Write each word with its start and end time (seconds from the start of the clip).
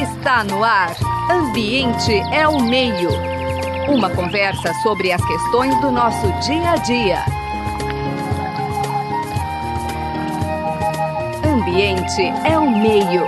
Está 0.00 0.44
no 0.44 0.62
ar. 0.62 0.94
Ambiente 1.28 2.12
é 2.32 2.46
o 2.46 2.62
meio. 2.62 3.10
Uma 3.92 4.08
conversa 4.14 4.72
sobre 4.80 5.10
as 5.10 5.20
questões 5.26 5.74
do 5.80 5.90
nosso 5.90 6.26
dia 6.46 6.70
a 6.70 6.76
dia. 6.76 7.18
Ambiente 11.44 12.22
é 12.48 12.56
o 12.56 12.70
meio. 12.70 13.22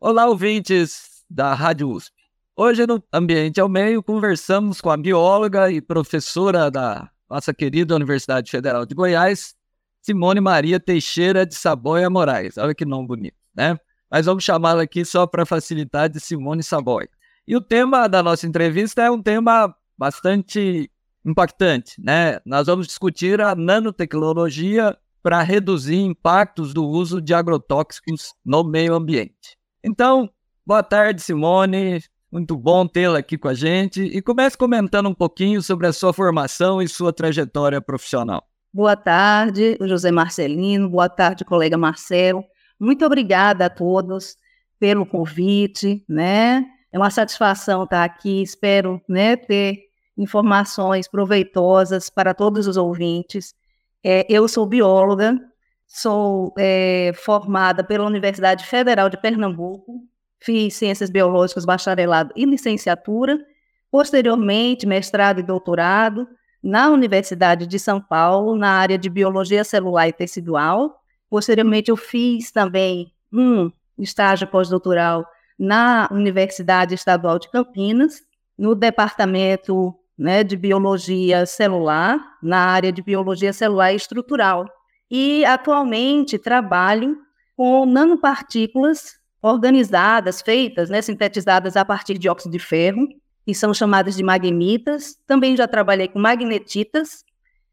Olá, 0.00 0.26
ouvintes 0.26 1.24
da 1.30 1.54
Rádio 1.54 1.88
USP. 1.88 2.12
Hoje 2.56 2.88
no 2.88 3.00
Ambiente 3.12 3.60
é 3.60 3.64
o 3.64 3.68
Meio 3.68 4.02
conversamos 4.02 4.80
com 4.80 4.90
a 4.90 4.96
bióloga 4.96 5.70
e 5.70 5.80
professora 5.80 6.72
da 6.72 7.08
nossa 7.30 7.54
querida 7.54 7.94
Universidade 7.94 8.50
Federal 8.50 8.84
de 8.84 8.96
Goiás, 8.96 9.54
Simone 10.02 10.40
Maria 10.40 10.80
Teixeira 10.80 11.46
de 11.46 11.54
Saboia 11.54 12.10
Moraes. 12.10 12.58
Olha 12.58 12.74
que 12.74 12.84
nome 12.84 13.06
bonito, 13.06 13.36
né? 13.54 13.78
Mas 14.10 14.26
vamos 14.26 14.44
chamá-la 14.44 14.82
aqui 14.82 15.04
só 15.04 15.26
para 15.26 15.46
facilitar 15.46 16.08
de 16.08 16.20
Simone 16.20 16.62
Saboia. 16.62 17.08
E 17.46 17.56
o 17.56 17.60
tema 17.60 18.08
da 18.08 18.22
nossa 18.22 18.46
entrevista 18.46 19.02
é 19.02 19.10
um 19.10 19.22
tema 19.22 19.74
bastante 19.96 20.90
impactante, 21.24 22.00
né? 22.00 22.40
Nós 22.44 22.66
vamos 22.66 22.86
discutir 22.86 23.40
a 23.40 23.54
nanotecnologia 23.54 24.96
para 25.22 25.42
reduzir 25.42 25.98
impactos 25.98 26.72
do 26.72 26.86
uso 26.86 27.20
de 27.20 27.34
agrotóxicos 27.34 28.32
no 28.44 28.62
meio 28.62 28.94
ambiente. 28.94 29.56
Então, 29.82 30.30
boa 30.64 30.82
tarde, 30.82 31.20
Simone. 31.20 32.00
Muito 32.30 32.56
bom 32.56 32.86
tê-la 32.86 33.18
aqui 33.18 33.38
com 33.38 33.48
a 33.48 33.54
gente. 33.54 34.02
E 34.02 34.20
comece 34.22 34.56
comentando 34.56 35.08
um 35.08 35.14
pouquinho 35.14 35.62
sobre 35.62 35.86
a 35.86 35.92
sua 35.92 36.12
formação 36.12 36.82
e 36.82 36.88
sua 36.88 37.12
trajetória 37.12 37.80
profissional. 37.80 38.44
Boa 38.72 38.94
tarde, 38.94 39.76
José 39.80 40.10
Marcelino. 40.10 40.88
Boa 40.88 41.08
tarde, 41.08 41.44
colega 41.44 41.78
Marcelo. 41.78 42.44
Muito 42.78 43.04
obrigada 43.04 43.66
a 43.66 43.70
todos 43.70 44.36
pelo 44.78 45.06
convite, 45.06 46.04
né? 46.08 46.64
É 46.92 46.98
uma 46.98 47.10
satisfação 47.10 47.84
estar 47.84 48.04
aqui. 48.04 48.42
Espero, 48.42 49.00
né, 49.08 49.36
ter 49.36 49.86
informações 50.16 51.08
proveitosas 51.08 52.08
para 52.08 52.32
todos 52.32 52.66
os 52.66 52.76
ouvintes. 52.76 53.54
É, 54.02 54.26
eu 54.28 54.48
sou 54.48 54.66
bióloga, 54.66 55.38
sou 55.86 56.54
é, 56.58 57.12
formada 57.14 57.84
pela 57.84 58.06
Universidade 58.06 58.64
Federal 58.64 59.08
de 59.10 59.20
Pernambuco, 59.20 60.02
fiz 60.40 60.74
ciências 60.74 61.10
biológicas, 61.10 61.64
bacharelado 61.64 62.32
e 62.36 62.44
licenciatura, 62.44 63.38
posteriormente 63.90 64.86
mestrado 64.86 65.40
e 65.40 65.42
doutorado, 65.42 66.26
na 66.62 66.88
Universidade 66.88 67.66
de 67.66 67.78
São 67.78 68.00
Paulo, 68.00 68.56
na 68.56 68.70
área 68.70 68.98
de 68.98 69.08
biologia 69.08 69.64
celular 69.64 70.08
e 70.08 70.12
tecidual. 70.12 71.00
Posteriormente, 71.36 71.90
eu 71.90 71.98
fiz 71.98 72.50
também 72.50 73.12
um 73.30 73.70
estágio 73.98 74.46
pós-doutoral 74.46 75.22
na 75.58 76.08
Universidade 76.10 76.94
Estadual 76.94 77.38
de 77.38 77.50
Campinas, 77.50 78.22
no 78.56 78.74
departamento 78.74 79.94
né, 80.16 80.42
de 80.42 80.56
biologia 80.56 81.44
celular, 81.44 82.18
na 82.42 82.60
área 82.60 82.90
de 82.90 83.02
biologia 83.02 83.52
celular 83.52 83.92
estrutural. 83.92 84.64
E 85.10 85.44
atualmente 85.44 86.38
trabalho 86.38 87.18
com 87.54 87.84
nanopartículas 87.84 89.18
organizadas, 89.42 90.40
feitas, 90.40 90.88
né, 90.88 91.02
sintetizadas 91.02 91.76
a 91.76 91.84
partir 91.84 92.16
de 92.16 92.30
óxido 92.30 92.52
de 92.52 92.58
ferro, 92.58 93.06
que 93.44 93.54
são 93.54 93.74
chamadas 93.74 94.16
de 94.16 94.22
magnemitas. 94.22 95.18
Também 95.26 95.54
já 95.54 95.68
trabalhei 95.68 96.08
com 96.08 96.18
magnetitas 96.18 97.26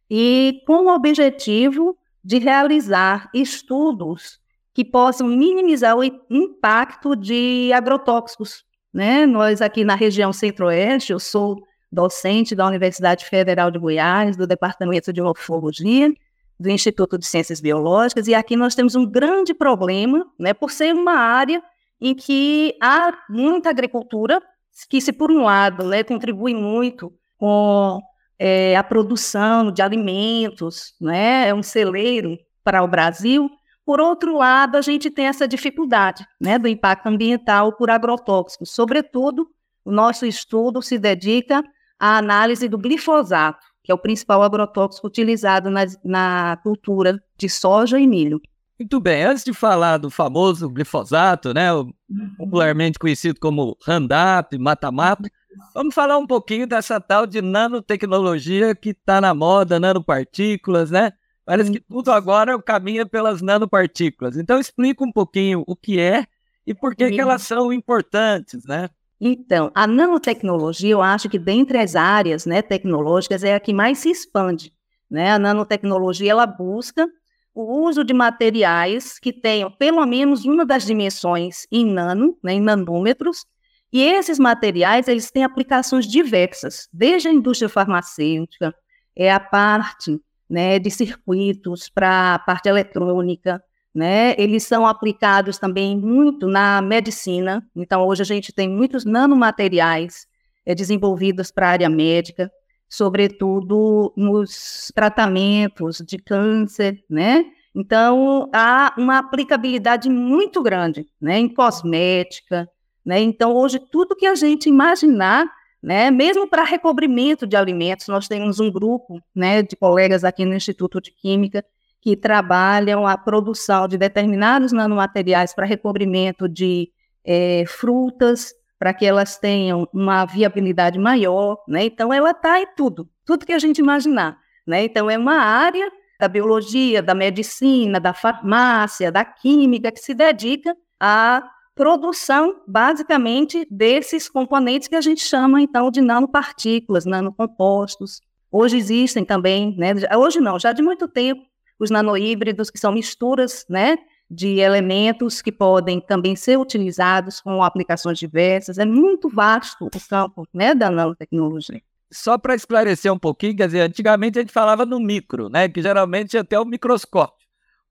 e 0.09 0.61
com 0.67 0.87
o 0.87 0.93
objetivo 0.93 1.97
de 2.23 2.37
realizar 2.37 3.29
estudos 3.33 4.39
que 4.73 4.83
possam 4.83 5.27
minimizar 5.27 5.95
o 5.97 6.03
impacto 6.03 7.15
de 7.15 7.71
agrotóxicos. 7.73 8.63
Né? 8.93 9.25
Nós 9.25 9.61
aqui 9.61 9.83
na 9.83 9.95
região 9.95 10.31
centro-oeste, 10.31 11.11
eu 11.11 11.19
sou 11.19 11.57
docente 11.91 12.55
da 12.55 12.65
Universidade 12.65 13.25
Federal 13.25 13.69
de 13.69 13.77
Goiás, 13.77 14.35
do 14.35 14.47
Departamento 14.47 15.13
de 15.13 15.21
Morfologia, 15.21 16.11
do 16.59 16.69
Instituto 16.69 17.17
de 17.17 17.25
Ciências 17.25 17.61
Biológicas, 17.61 18.27
e 18.27 18.33
aqui 18.33 18.55
nós 18.55 18.73
temos 18.73 18.95
um 18.95 19.05
grande 19.05 19.53
problema, 19.53 20.25
né, 20.39 20.53
por 20.53 20.71
ser 20.71 20.93
uma 20.93 21.13
área 21.13 21.61
em 22.01 22.15
que 22.15 22.75
há 22.81 23.13
muita 23.29 23.69
agricultura, 23.69 24.41
que 24.89 24.99
se 24.99 25.13
por 25.13 25.31
um 25.31 25.43
lado 25.43 25.85
né, 25.85 26.03
contribui 26.03 26.53
muito 26.53 27.13
com 27.37 28.01
é, 28.37 28.75
a 28.75 28.83
produção 28.83 29.71
de 29.71 29.81
alimentos, 29.81 30.93
né, 30.99 31.47
é 31.47 31.53
um 31.53 31.63
celeiro 31.63 32.37
para 32.63 32.83
o 32.83 32.87
Brasil, 32.87 33.49
por 33.85 33.99
outro 33.99 34.37
lado, 34.37 34.77
a 34.77 34.81
gente 34.81 35.11
tem 35.11 35.27
essa 35.27 35.47
dificuldade 35.47 36.25
né, 36.39 36.57
do 36.57 36.67
impacto 36.67 37.07
ambiental 37.07 37.73
por 37.73 37.89
agrotóxicos. 37.89 38.71
Sobretudo, 38.71 39.47
o 39.83 39.91
nosso 39.91 40.25
estudo 40.25 40.81
se 40.81 40.97
dedica 40.97 41.61
à 41.99 42.17
análise 42.17 42.69
do 42.69 42.77
glifosato, 42.77 43.65
que 43.83 43.91
é 43.91 43.95
o 43.95 43.97
principal 43.97 44.41
agrotóxico 44.41 45.07
utilizado 45.07 45.69
na, 45.69 45.81
na 46.03 46.57
cultura 46.63 47.21
de 47.37 47.49
soja 47.49 47.99
e 47.99 48.07
milho. 48.07 48.41
Muito 48.79 48.99
bem, 48.99 49.23
antes 49.23 49.43
de 49.43 49.53
falar 49.53 49.97
do 49.97 50.09
famoso 50.09 50.69
glifosato, 50.69 51.53
né, 51.53 51.71
uhum. 51.73 51.93
popularmente 52.37 52.97
conhecido 52.97 53.39
como 53.39 53.77
Roundup, 53.85 54.57
mata-mata, 54.57 55.29
vamos 55.73 55.95
falar 55.95 56.17
um 56.17 56.27
pouquinho 56.27 56.67
dessa 56.67 56.99
tal 56.99 57.25
de 57.25 57.41
nanotecnologia 57.41 58.75
que 58.75 58.89
está 58.89 59.19
na 59.19 59.33
moda, 59.33 59.79
nanopartículas, 59.79 60.91
né? 60.91 61.11
Parece 61.45 61.71
que 61.71 61.79
tudo 61.79 62.11
agora 62.11 62.61
caminha 62.61 63.05
pelas 63.05 63.41
nanopartículas. 63.41 64.37
Então 64.37 64.59
explica 64.59 65.03
um 65.03 65.11
pouquinho 65.11 65.63
o 65.67 65.75
que 65.75 65.99
é 65.99 66.25
e 66.65 66.73
por 66.73 66.95
que, 66.95 67.11
que 67.11 67.19
elas 67.19 67.41
são 67.41 67.73
importantes, 67.73 68.63
né? 68.65 68.89
Então, 69.19 69.71
a 69.73 69.87
nanotecnologia, 69.87 70.91
eu 70.91 71.01
acho 71.01 71.29
que 71.29 71.39
dentre 71.39 71.77
as 71.77 71.95
áreas 71.95 72.45
né, 72.45 72.61
tecnológicas 72.61 73.43
é 73.43 73.55
a 73.55 73.59
que 73.59 73.73
mais 73.73 73.99
se 73.99 74.09
expande. 74.09 74.73
Né? 75.09 75.31
A 75.31 75.39
nanotecnologia, 75.39 76.31
ela 76.31 76.45
busca 76.45 77.07
o 77.53 77.85
uso 77.87 78.03
de 78.03 78.13
materiais 78.13 79.19
que 79.19 79.31
tenham 79.31 79.71
pelo 79.71 80.05
menos 80.05 80.43
uma 80.43 80.65
das 80.65 80.85
dimensões 80.85 81.67
em 81.71 81.85
nano, 81.85 82.37
né, 82.43 82.53
em 82.53 82.61
nanômetros, 82.61 83.45
e 83.93 84.01
esses 84.01 84.39
materiais 84.39 85.07
eles 85.07 85.29
têm 85.29 85.43
aplicações 85.43 86.07
diversas, 86.07 86.89
desde 86.91 87.27
a 87.27 87.31
indústria 87.31 87.69
farmacêutica, 87.69 88.73
é 89.15 89.31
a 89.31 89.39
parte 89.39 90.19
né, 90.49 90.79
de 90.79 90.89
circuitos 90.89 91.89
para 91.89 92.33
a 92.33 92.39
parte 92.39 92.67
eletrônica, 92.67 93.63
né, 93.93 94.33
eles 94.39 94.63
são 94.63 94.87
aplicados 94.87 95.59
também 95.59 95.95
muito 95.95 96.47
na 96.47 96.81
medicina, 96.81 97.63
então 97.75 98.07
hoje 98.07 98.23
a 98.23 98.25
gente 98.25 98.51
tem 98.51 98.67
muitos 98.67 99.05
nanomateriais 99.05 100.25
é, 100.65 100.73
desenvolvidos 100.73 101.51
para 101.51 101.67
a 101.67 101.71
área 101.71 101.89
médica, 101.89 102.51
sobretudo 102.89 104.11
nos 104.17 104.91
tratamentos 104.95 105.97
de 106.05 106.17
câncer, 106.17 107.03
né? 107.09 107.43
Então, 107.75 108.49
há 108.53 108.93
uma 108.97 109.17
aplicabilidade 109.17 110.07
muito 110.09 110.61
grande, 110.61 111.07
né, 111.19 111.39
em 111.39 111.51
cosmética, 111.51 112.69
né? 113.05 113.19
Então, 113.21 113.53
hoje, 113.55 113.79
tudo 113.79 114.15
que 114.15 114.25
a 114.25 114.35
gente 114.35 114.69
imaginar, 114.69 115.45
né, 115.81 116.09
mesmo 116.09 116.47
para 116.47 116.63
recobrimento 116.63 117.45
de 117.45 117.55
alimentos, 117.55 118.07
nós 118.07 118.27
temos 118.27 118.59
um 118.59 118.71
grupo, 118.71 119.21
né, 119.35 119.61
de 119.61 119.75
colegas 119.75 120.23
aqui 120.23 120.45
no 120.45 120.53
Instituto 120.53 121.01
de 121.01 121.11
Química 121.11 121.63
que 122.01 122.17
trabalham 122.17 123.07
a 123.07 123.17
produção 123.17 123.87
de 123.87 123.97
determinados 123.97 124.73
nanomateriais 124.73 125.53
para 125.53 125.65
recobrimento 125.65 126.49
de 126.49 126.91
é, 127.23 127.63
frutas, 127.65 128.53
para 128.77 128.93
que 128.93 129.05
elas 129.05 129.37
tenham 129.37 129.87
uma 129.93 130.25
viabilidade 130.25 130.99
maior, 130.99 131.57
né? 131.65 131.85
Então 131.85 132.13
ela 132.13 132.31
está 132.31 132.59
em 132.59 132.67
tudo, 132.75 133.09
tudo 133.25 133.45
que 133.45 133.53
a 133.53 133.59
gente 133.59 133.77
imaginar, 133.77 134.37
né? 134.67 134.83
Então 134.83 135.09
é 135.09 135.17
uma 135.17 135.37
área 135.37 135.89
da 136.19 136.27
biologia, 136.27 137.01
da 137.01 137.15
medicina, 137.15 137.97
da 137.97 138.13
farmácia, 138.13 139.09
da 139.09 139.23
química 139.23 139.89
que 139.89 140.01
se 140.01 140.13
dedica 140.13 140.75
à 140.99 141.41
produção, 141.75 142.61
basicamente, 142.67 143.67
desses 143.69 144.29
componentes 144.29 144.87
que 144.87 144.95
a 144.95 145.01
gente 145.01 145.23
chama 145.23 145.61
então 145.61 145.89
de 145.89 146.01
nanopartículas, 146.01 147.05
nanocompostos. 147.05 148.21
Hoje 148.51 148.77
existem 148.77 149.25
também, 149.25 149.75
né? 149.77 149.93
Hoje 150.15 150.39
não, 150.39 150.59
já 150.59 150.71
de 150.71 150.81
muito 150.81 151.07
tempo, 151.07 151.41
os 151.79 151.89
nanohíbridos 151.89 152.69
que 152.69 152.79
são 152.79 152.91
misturas, 152.91 153.65
né? 153.69 153.97
de 154.33 154.59
elementos 154.59 155.41
que 155.41 155.51
podem 155.51 156.01
também 156.01 156.35
ser 156.35 156.57
utilizados 156.57 157.39
com 157.39 157.61
aplicações 157.61 158.17
diversas. 158.17 158.77
É 158.77 158.85
muito 158.85 159.29
vasto 159.29 159.85
o 159.85 160.09
campo 160.09 160.47
né, 160.53 160.73
da 160.73 160.89
nanotecnologia. 160.89 161.81
Só 162.11 162.37
para 162.37 162.55
esclarecer 162.55 163.11
um 163.11 163.17
pouquinho, 163.17 163.55
quer 163.55 163.67
dizer, 163.67 163.81
antigamente 163.81 164.37
a 164.37 164.41
gente 164.41 164.53
falava 164.53 164.85
no 164.85 164.99
micro, 164.99 165.49
né? 165.49 165.67
Que 165.67 165.81
geralmente 165.81 166.37
até 166.37 166.59
o 166.59 166.65
microscópio. 166.65 167.42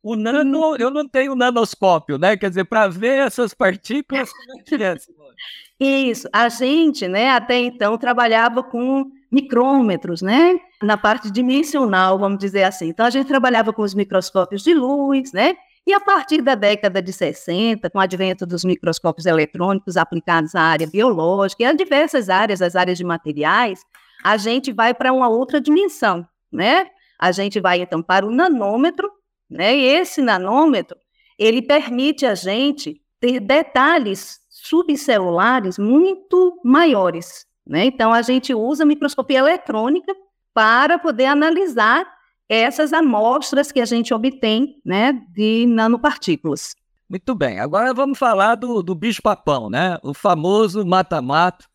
O 0.02 0.16
nano, 0.16 0.76
eu 0.76 0.90
não 0.90 1.08
tenho 1.08 1.36
nanoscópio, 1.36 2.18
né? 2.18 2.36
Quer 2.36 2.48
dizer, 2.48 2.64
para 2.64 2.88
ver 2.88 3.20
essas 3.20 3.54
partículas, 3.54 4.30
é 4.72 4.74
é, 4.74 4.96
Isso, 5.78 6.28
a 6.32 6.48
gente, 6.48 7.08
né, 7.08 7.30
até 7.30 7.58
então 7.58 7.98
trabalhava 7.98 8.62
com 8.62 9.10
micrômetros, 9.30 10.22
né? 10.22 10.58
Na 10.82 10.96
parte 10.96 11.30
dimensional, 11.30 12.18
vamos 12.18 12.38
dizer 12.38 12.64
assim. 12.64 12.88
Então 12.88 13.06
a 13.06 13.10
gente 13.10 13.26
trabalhava 13.26 13.72
com 13.72 13.82
os 13.82 13.94
microscópios 13.94 14.62
de 14.62 14.74
luz, 14.74 15.32
né? 15.32 15.56
E 15.84 15.92
a 15.92 15.98
partir 15.98 16.42
da 16.42 16.54
década 16.54 17.02
de 17.02 17.12
60, 17.12 17.90
com 17.90 17.98
o 17.98 18.00
advento 18.00 18.46
dos 18.46 18.64
microscópios 18.64 19.26
eletrônicos 19.26 19.96
aplicados 19.96 20.54
à 20.54 20.60
área 20.60 20.86
biológica 20.86 21.64
e 21.64 21.66
a 21.66 21.72
diversas 21.72 22.28
áreas, 22.28 22.62
as 22.62 22.76
áreas 22.76 22.98
de 22.98 23.04
materiais, 23.04 23.80
a 24.22 24.36
gente 24.36 24.72
vai 24.72 24.94
para 24.94 25.12
uma 25.12 25.28
outra 25.28 25.60
dimensão, 25.60 26.24
né? 26.52 26.86
A 27.18 27.32
gente 27.32 27.58
vai 27.58 27.80
então 27.80 28.00
para 28.00 28.24
o 28.24 28.30
nanômetro, 28.30 29.10
né? 29.52 29.76
E 29.76 29.84
esse 29.84 30.22
nanômetro, 30.22 30.96
ele 31.38 31.62
permite 31.62 32.24
a 32.24 32.34
gente 32.34 33.00
ter 33.20 33.38
detalhes 33.38 34.40
subcelulares 34.48 35.78
muito 35.78 36.58
maiores, 36.64 37.46
né? 37.66 37.84
Então 37.84 38.12
a 38.12 38.22
gente 38.22 38.54
usa 38.54 38.84
microscopia 38.84 39.38
eletrônica 39.38 40.12
para 40.54 40.98
poder 40.98 41.26
analisar 41.26 42.06
essas 42.48 42.92
amostras 42.92 43.70
que 43.72 43.80
a 43.80 43.84
gente 43.84 44.12
obtém 44.12 44.76
né, 44.84 45.12
de 45.34 45.64
nanopartículas. 45.66 46.74
Muito 47.08 47.34
bem, 47.34 47.60
agora 47.60 47.94
vamos 47.94 48.18
falar 48.18 48.54
do, 48.56 48.82
do 48.82 48.94
bicho-papão, 48.94 49.68
né? 49.68 49.98
O 50.02 50.14
famoso 50.14 50.84
mata-mato. 50.84 51.66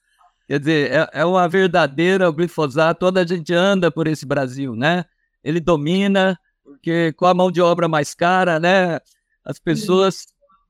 Quer 0.47 0.59
dizer, 0.59 0.91
é, 0.91 1.09
é 1.21 1.25
uma 1.25 1.47
verdadeira 1.47 2.29
glifosato, 2.31 2.99
toda 2.99 3.21
a 3.21 3.27
gente 3.27 3.53
anda 3.53 3.91
por 3.91 4.07
esse 4.07 4.25
Brasil, 4.25 4.75
né? 4.75 5.05
Ele 5.43 5.59
domina, 5.59 6.39
porque 6.77 7.11
com 7.13 7.25
a 7.25 7.33
mão 7.33 7.51
de 7.51 7.61
obra 7.61 7.87
mais 7.87 8.13
cara, 8.13 8.59
né? 8.59 8.99
As 9.43 9.59
pessoas 9.59 10.27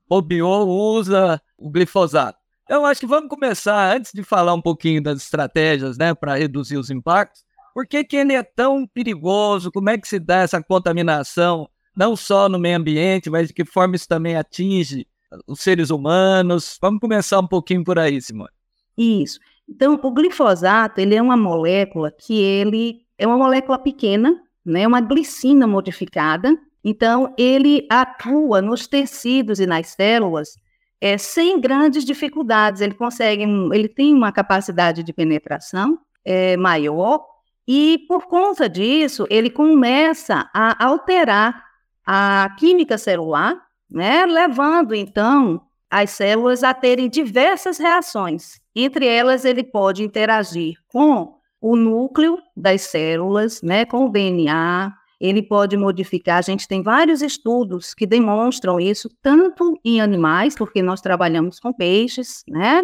bobeou, 0.08 0.68
usa 0.68 1.40
o 1.56 1.70
glifosato. 1.70 2.38
Eu 2.68 2.84
acho 2.84 3.00
que 3.00 3.06
vamos 3.06 3.28
começar, 3.28 3.96
antes 3.96 4.12
de 4.12 4.22
falar 4.22 4.52
um 4.54 4.60
pouquinho 4.60 5.02
das 5.02 5.22
estratégias, 5.22 5.96
né, 5.96 6.14
para 6.14 6.34
reduzir 6.34 6.76
os 6.76 6.90
impactos, 6.90 7.42
por 7.72 7.86
que, 7.86 8.04
que 8.04 8.16
ele 8.16 8.34
é 8.34 8.42
tão 8.42 8.86
perigoso? 8.86 9.70
Como 9.70 9.88
é 9.88 9.96
que 9.96 10.08
se 10.08 10.18
dá 10.18 10.38
essa 10.38 10.62
contaminação, 10.62 11.68
não 11.96 12.14
só 12.16 12.48
no 12.48 12.58
meio 12.58 12.76
ambiente, 12.76 13.30
mas 13.30 13.48
de 13.48 13.54
que 13.54 13.64
forma 13.64 13.96
isso 13.96 14.08
também 14.08 14.36
atinge 14.36 15.06
os 15.46 15.60
seres 15.60 15.90
humanos? 15.90 16.78
Vamos 16.80 17.00
começar 17.00 17.38
um 17.38 17.46
pouquinho 17.46 17.84
por 17.84 17.98
aí, 17.98 18.20
Simone. 18.20 18.50
Isso. 18.96 19.38
Então, 19.68 19.98
o 20.02 20.10
glifosato, 20.10 21.00
ele 21.00 21.14
é 21.14 21.22
uma 21.22 21.36
molécula 21.36 22.10
que 22.10 22.38
ele 22.38 23.02
é 23.16 23.26
uma 23.26 23.36
molécula 23.36 23.78
pequena, 23.78 24.42
né, 24.68 24.86
uma 24.86 25.00
glicina 25.00 25.66
modificada. 25.66 26.56
Então, 26.84 27.34
ele 27.36 27.86
atua 27.90 28.62
nos 28.62 28.86
tecidos 28.86 29.60
e 29.60 29.66
nas 29.66 29.88
células 29.88 30.56
é, 31.00 31.18
sem 31.18 31.60
grandes 31.60 32.04
dificuldades. 32.04 32.80
Ele 32.80 32.94
consegue, 32.94 33.42
ele 33.42 33.88
tem 33.88 34.14
uma 34.14 34.32
capacidade 34.32 35.02
de 35.02 35.12
penetração 35.12 35.98
é, 36.24 36.56
maior 36.56 37.24
e 37.70 38.06
por 38.08 38.26
conta 38.26 38.66
disso, 38.66 39.26
ele 39.28 39.50
começa 39.50 40.48
a 40.54 40.86
alterar 40.86 41.62
a 42.06 42.48
química 42.58 42.96
celular, 42.96 43.60
né, 43.90 44.24
levando 44.24 44.94
então 44.94 45.60
as 45.90 46.10
células 46.12 46.64
a 46.64 46.72
terem 46.72 47.10
diversas 47.10 47.76
reações. 47.76 48.58
Entre 48.74 49.06
elas, 49.06 49.44
ele 49.44 49.62
pode 49.62 50.02
interagir 50.02 50.76
com 50.88 51.37
o 51.60 51.76
núcleo 51.76 52.38
das 52.56 52.82
células, 52.82 53.62
né, 53.62 53.84
com 53.84 54.06
o 54.06 54.08
DNA, 54.10 54.92
ele 55.20 55.42
pode 55.42 55.76
modificar. 55.76 56.38
A 56.38 56.42
gente 56.42 56.68
tem 56.68 56.82
vários 56.82 57.22
estudos 57.22 57.94
que 57.94 58.06
demonstram 58.06 58.78
isso, 58.78 59.10
tanto 59.20 59.78
em 59.84 60.00
animais, 60.00 60.54
porque 60.54 60.80
nós 60.82 61.00
trabalhamos 61.00 61.58
com 61.58 61.72
peixes, 61.72 62.44
né? 62.48 62.82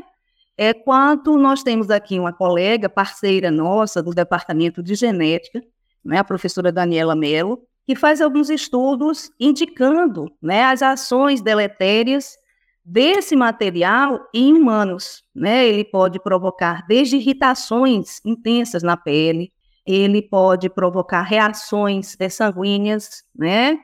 é 0.56 0.72
quanto 0.72 1.36
nós 1.36 1.62
temos 1.62 1.90
aqui 1.90 2.18
uma 2.18 2.32
colega, 2.32 2.88
parceira 2.88 3.50
nossa 3.50 4.02
do 4.02 4.12
Departamento 4.12 4.82
de 4.82 4.94
Genética, 4.94 5.62
né, 6.04 6.18
a 6.18 6.24
professora 6.24 6.70
Daniela 6.70 7.16
Mello, 7.16 7.62
que 7.86 7.94
faz 7.94 8.20
alguns 8.20 8.48
estudos 8.50 9.30
indicando 9.38 10.30
né, 10.40 10.64
as 10.64 10.82
ações 10.82 11.42
deletérias 11.42 12.36
desse 12.84 13.34
material 13.34 14.28
em 14.34 14.52
humanos. 14.52 15.22
Né? 15.34 15.66
Ele 15.66 15.84
pode 15.84 16.20
provocar 16.20 16.84
desde 16.86 17.16
irritações 17.16 18.20
intensas 18.24 18.82
na 18.82 18.96
pele, 18.96 19.52
ele 19.86 20.22
pode 20.22 20.68
provocar 20.68 21.22
reações 21.22 22.16
sanguíneas, 22.30 23.22
né? 23.36 23.78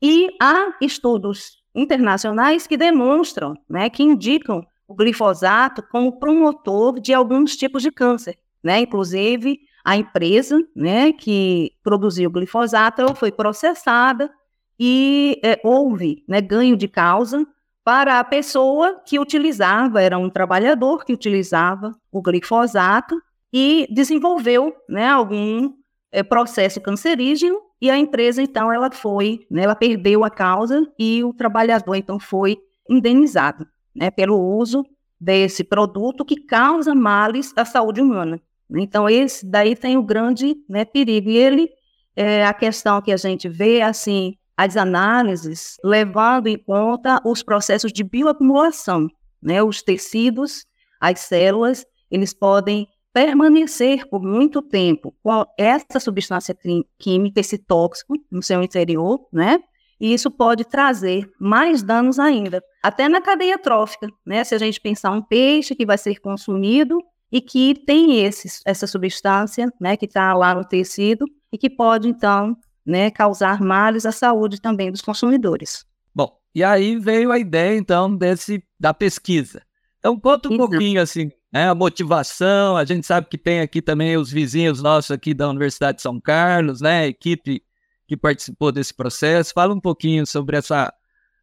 E 0.00 0.28
há 0.40 0.76
estudos 0.80 1.58
internacionais 1.74 2.66
que 2.66 2.76
demonstram, 2.76 3.54
né, 3.68 3.88
que 3.88 4.02
indicam 4.02 4.62
o 4.86 4.94
glifosato 4.94 5.82
como 5.90 6.18
promotor 6.18 7.00
de 7.00 7.14
alguns 7.14 7.56
tipos 7.56 7.82
de 7.82 7.90
câncer, 7.90 8.36
né? 8.62 8.80
Inclusive, 8.80 9.58
a 9.82 9.96
empresa, 9.96 10.62
né, 10.76 11.12
que 11.12 11.72
produziu 11.82 12.28
o 12.28 12.32
glifosato 12.32 13.14
foi 13.14 13.32
processada 13.32 14.30
e 14.78 15.40
é, 15.42 15.58
houve, 15.64 16.22
né, 16.28 16.42
ganho 16.42 16.76
de 16.76 16.88
causa 16.88 17.46
para 17.88 18.18
a 18.18 18.24
pessoa 18.24 19.00
que 19.02 19.18
utilizava, 19.18 20.02
era 20.02 20.18
um 20.18 20.28
trabalhador 20.28 21.06
que 21.06 21.12
utilizava 21.14 21.96
o 22.12 22.20
glifosato 22.20 23.18
e 23.50 23.88
desenvolveu, 23.90 24.76
né, 24.86 25.08
algum 25.08 25.72
é, 26.12 26.22
processo 26.22 26.82
cancerígeno 26.82 27.58
e 27.80 27.90
a 27.90 27.96
empresa 27.96 28.42
então 28.42 28.70
ela 28.70 28.90
foi, 28.90 29.46
né, 29.50 29.62
ela 29.62 29.74
perdeu 29.74 30.22
a 30.22 30.28
causa 30.28 30.86
e 30.98 31.24
o 31.24 31.32
trabalhador 31.32 31.94
então 31.94 32.20
foi 32.20 32.58
indenizado 32.90 33.66
né, 33.96 34.10
pelo 34.10 34.38
uso 34.38 34.84
desse 35.18 35.64
produto 35.64 36.26
que 36.26 36.36
causa 36.36 36.94
males 36.94 37.54
à 37.56 37.64
saúde 37.64 38.02
humana. 38.02 38.38
Então, 38.70 39.08
esse 39.08 39.46
daí 39.46 39.74
tem 39.74 39.96
o 39.96 40.02
grande 40.02 40.54
né, 40.68 40.84
perigo. 40.84 41.30
E 41.30 41.38
ele, 41.38 41.70
é, 42.14 42.44
a 42.44 42.52
questão 42.52 43.00
que 43.00 43.10
a 43.10 43.16
gente 43.16 43.48
vê, 43.48 43.80
assim, 43.80 44.36
as 44.58 44.76
análises 44.76 45.76
levando 45.84 46.48
em 46.48 46.58
conta 46.58 47.22
os 47.24 47.44
processos 47.44 47.92
de 47.92 48.02
bioacumulação, 48.02 49.08
né, 49.40 49.62
os 49.62 49.82
tecidos, 49.82 50.66
as 51.00 51.20
células, 51.20 51.86
eles 52.10 52.34
podem 52.34 52.88
permanecer 53.12 54.08
por 54.08 54.20
muito 54.20 54.60
tempo 54.60 55.14
com 55.22 55.44
essa 55.56 56.00
substância 56.00 56.56
química, 56.98 57.38
esse 57.38 57.56
tóxico 57.56 58.14
no 58.28 58.42
seu 58.42 58.60
interior, 58.60 59.26
né? 59.32 59.60
e 60.00 60.12
isso 60.12 60.30
pode 60.30 60.64
trazer 60.64 61.28
mais 61.38 61.82
danos 61.82 62.18
ainda, 62.18 62.62
até 62.82 63.08
na 63.08 63.20
cadeia 63.20 63.58
trófica, 63.58 64.08
né? 64.24 64.44
Se 64.44 64.54
a 64.54 64.58
gente 64.58 64.80
pensar 64.80 65.10
um 65.10 65.22
peixe 65.22 65.74
que 65.74 65.84
vai 65.84 65.98
ser 65.98 66.20
consumido 66.20 67.00
e 67.30 67.40
que 67.40 67.74
tem 67.86 68.24
esse, 68.24 68.60
essa 68.64 68.86
substância, 68.86 69.72
né, 69.80 69.96
que 69.96 70.06
está 70.06 70.32
lá 70.34 70.54
no 70.54 70.64
tecido 70.64 71.26
e 71.52 71.58
que 71.58 71.68
pode 71.68 72.08
então, 72.08 72.56
né, 72.88 73.10
causar 73.10 73.60
males 73.60 74.06
à 74.06 74.12
saúde 74.12 74.58
também 74.58 74.90
dos 74.90 75.02
consumidores. 75.02 75.84
Bom, 76.14 76.38
e 76.54 76.64
aí 76.64 76.98
veio 76.98 77.30
a 77.30 77.38
ideia 77.38 77.76
então 77.76 78.16
desse 78.16 78.64
da 78.80 78.94
pesquisa. 78.94 79.62
Então 79.98 80.18
conta 80.18 80.48
um 80.48 80.54
Exato. 80.54 80.70
pouquinho 80.70 81.02
assim, 81.02 81.30
né, 81.52 81.68
a 81.68 81.74
motivação. 81.74 82.78
A 82.78 82.86
gente 82.86 83.06
sabe 83.06 83.28
que 83.28 83.36
tem 83.36 83.60
aqui 83.60 83.82
também 83.82 84.16
os 84.16 84.30
vizinhos 84.30 84.82
nossos 84.82 85.10
aqui 85.10 85.34
da 85.34 85.50
Universidade 85.50 85.96
de 85.96 86.02
São 86.02 86.18
Carlos, 86.18 86.80
né, 86.80 87.06
equipe 87.06 87.62
que 88.06 88.16
participou 88.16 88.72
desse 88.72 88.94
processo. 88.94 89.52
Fala 89.52 89.74
um 89.74 89.80
pouquinho 89.80 90.26
sobre 90.26 90.56
essa 90.56 90.90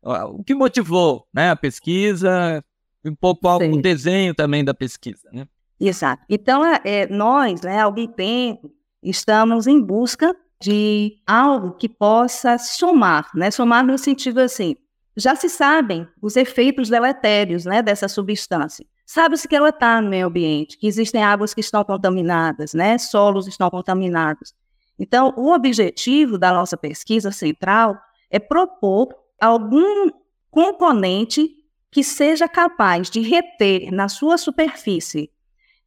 o 0.02 0.44
que 0.44 0.54
motivou 0.54 1.28
né, 1.34 1.50
a 1.50 1.56
pesquisa, 1.56 2.64
um 3.04 3.16
pouco 3.16 3.48
o 3.48 3.82
desenho 3.82 4.34
também 4.34 4.64
da 4.64 4.74
pesquisa. 4.74 5.28
Né? 5.32 5.48
Exato. 5.80 6.24
Então, 6.30 6.64
é, 6.64 6.82
é, 6.84 7.08
nós, 7.08 7.62
né, 7.62 7.80
há 7.80 7.84
algum 7.86 8.06
tempo, 8.06 8.72
estamos 9.02 9.66
em 9.66 9.82
busca 9.82 10.36
de 10.62 11.18
algo 11.26 11.74
que 11.74 11.90
possa 11.90 12.58
somar, 12.58 13.30
né? 13.36 13.52
Somar 13.52 13.86
no 13.86 13.98
sentido 13.98 14.40
assim, 14.40 14.76
já 15.16 15.36
se 15.36 15.50
sabem 15.50 16.08
os 16.22 16.36
efeitos 16.36 16.90
deletérios 16.90 17.66
né, 17.66 17.82
dessa 17.82 18.08
substância. 18.08 18.86
Sabe-se 19.06 19.48
que 19.48 19.56
ela 19.56 19.70
está 19.70 20.02
no 20.02 20.10
meio 20.10 20.28
ambiente, 20.28 20.78
que 20.78 20.88
existem 20.88 21.24
águas 21.24 21.54
que 21.54 21.62
estão 21.62 21.84
contaminadas, 21.84 22.74
né, 22.74 22.98
solos 22.98 23.48
estão 23.48 23.70
contaminados. 23.70 24.54
Então, 24.98 25.34
o 25.38 25.54
objetivo 25.54 26.38
da 26.38 26.52
nossa 26.52 26.76
pesquisa 26.76 27.32
central 27.32 27.98
é 28.30 28.40
propor 28.40 29.10
algum 29.40 30.10
componente 30.50 31.50
que 31.92 32.04
seja 32.04 32.48
capaz 32.48 33.10
de 33.10 33.22
reter 33.22 33.92
na 33.92 34.10
sua 34.10 34.38
superfície 34.38 35.30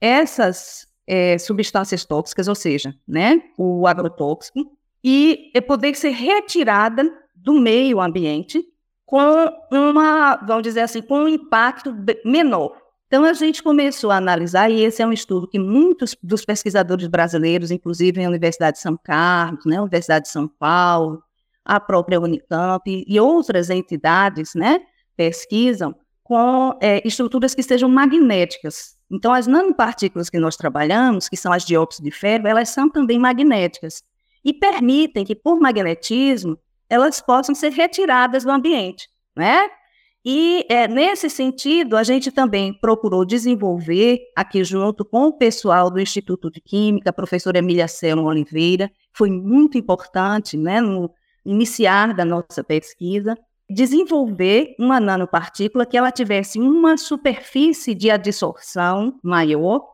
essas 0.00 0.87
é, 1.08 1.38
substâncias 1.38 2.04
tóxicas, 2.04 2.48
ou 2.48 2.54
seja, 2.54 2.94
né, 3.06 3.42
o 3.56 3.86
agrotóxico, 3.86 4.76
e 5.02 5.50
poder 5.66 5.96
ser 5.96 6.10
retirada 6.10 7.10
do 7.34 7.54
meio 7.54 7.98
ambiente 7.98 8.62
com 9.06 9.18
uma, 9.70 10.36
vamos 10.36 10.64
dizer 10.64 10.80
assim, 10.80 11.00
com 11.00 11.20
um 11.20 11.28
impacto 11.28 11.96
menor. 12.22 12.76
Então, 13.06 13.24
a 13.24 13.32
gente 13.32 13.62
começou 13.62 14.10
a 14.10 14.16
analisar, 14.18 14.70
e 14.70 14.82
esse 14.82 15.00
é 15.00 15.06
um 15.06 15.12
estudo 15.12 15.48
que 15.48 15.58
muitos 15.58 16.14
dos 16.22 16.44
pesquisadores 16.44 17.08
brasileiros, 17.08 17.70
inclusive 17.70 18.22
a 18.22 18.28
Universidade 18.28 18.76
de 18.76 18.82
São 18.82 18.98
Carlos, 19.02 19.64
né, 19.64 19.78
a 19.78 19.82
Universidade 19.82 20.26
de 20.26 20.30
São 20.30 20.46
Paulo, 20.46 21.22
a 21.64 21.80
própria 21.80 22.20
Unicamp 22.20 22.82
e 22.86 23.18
outras 23.18 23.70
entidades, 23.70 24.54
né, 24.54 24.80
pesquisam 25.16 25.94
com 26.22 26.76
é, 26.82 27.00
estruturas 27.06 27.54
que 27.54 27.62
sejam 27.62 27.88
magnéticas. 27.88 28.97
Então, 29.10 29.32
as 29.32 29.46
nanopartículas 29.46 30.28
que 30.28 30.38
nós 30.38 30.56
trabalhamos, 30.56 31.28
que 31.28 31.36
são 31.36 31.52
as 31.52 31.64
dióxido 31.64 32.04
de 32.04 32.10
ferro, 32.10 32.46
elas 32.46 32.68
são 32.68 32.90
também 32.90 33.18
magnéticas 33.18 34.02
e 34.44 34.52
permitem 34.52 35.24
que, 35.24 35.34
por 35.34 35.58
magnetismo, 35.58 36.58
elas 36.88 37.20
possam 37.20 37.54
ser 37.54 37.70
retiradas 37.70 38.44
do 38.44 38.50
ambiente, 38.50 39.08
né? 39.36 39.68
E 40.24 40.66
é, 40.68 40.86
nesse 40.86 41.30
sentido, 41.30 41.96
a 41.96 42.02
gente 42.02 42.30
também 42.30 42.72
procurou 42.72 43.24
desenvolver, 43.24 44.18
aqui 44.36 44.62
junto 44.64 45.04
com 45.04 45.26
o 45.26 45.32
pessoal 45.32 45.90
do 45.90 46.00
Instituto 46.00 46.50
de 46.50 46.60
Química, 46.60 47.10
a 47.10 47.12
professora 47.12 47.58
Emília 47.58 47.88
Celo 47.88 48.24
Oliveira, 48.24 48.90
foi 49.12 49.30
muito 49.30 49.78
importante 49.78 50.56
né, 50.56 50.80
no 50.80 51.10
iniciar 51.46 52.12
da 52.14 52.24
nossa 52.24 52.62
pesquisa, 52.62 53.38
desenvolver 53.68 54.74
uma 54.78 54.98
nanopartícula 54.98 55.84
que 55.84 55.96
ela 55.96 56.10
tivesse 56.10 56.58
uma 56.58 56.96
superfície 56.96 57.94
de 57.94 58.10
adsorção 58.10 59.18
maior. 59.22 59.86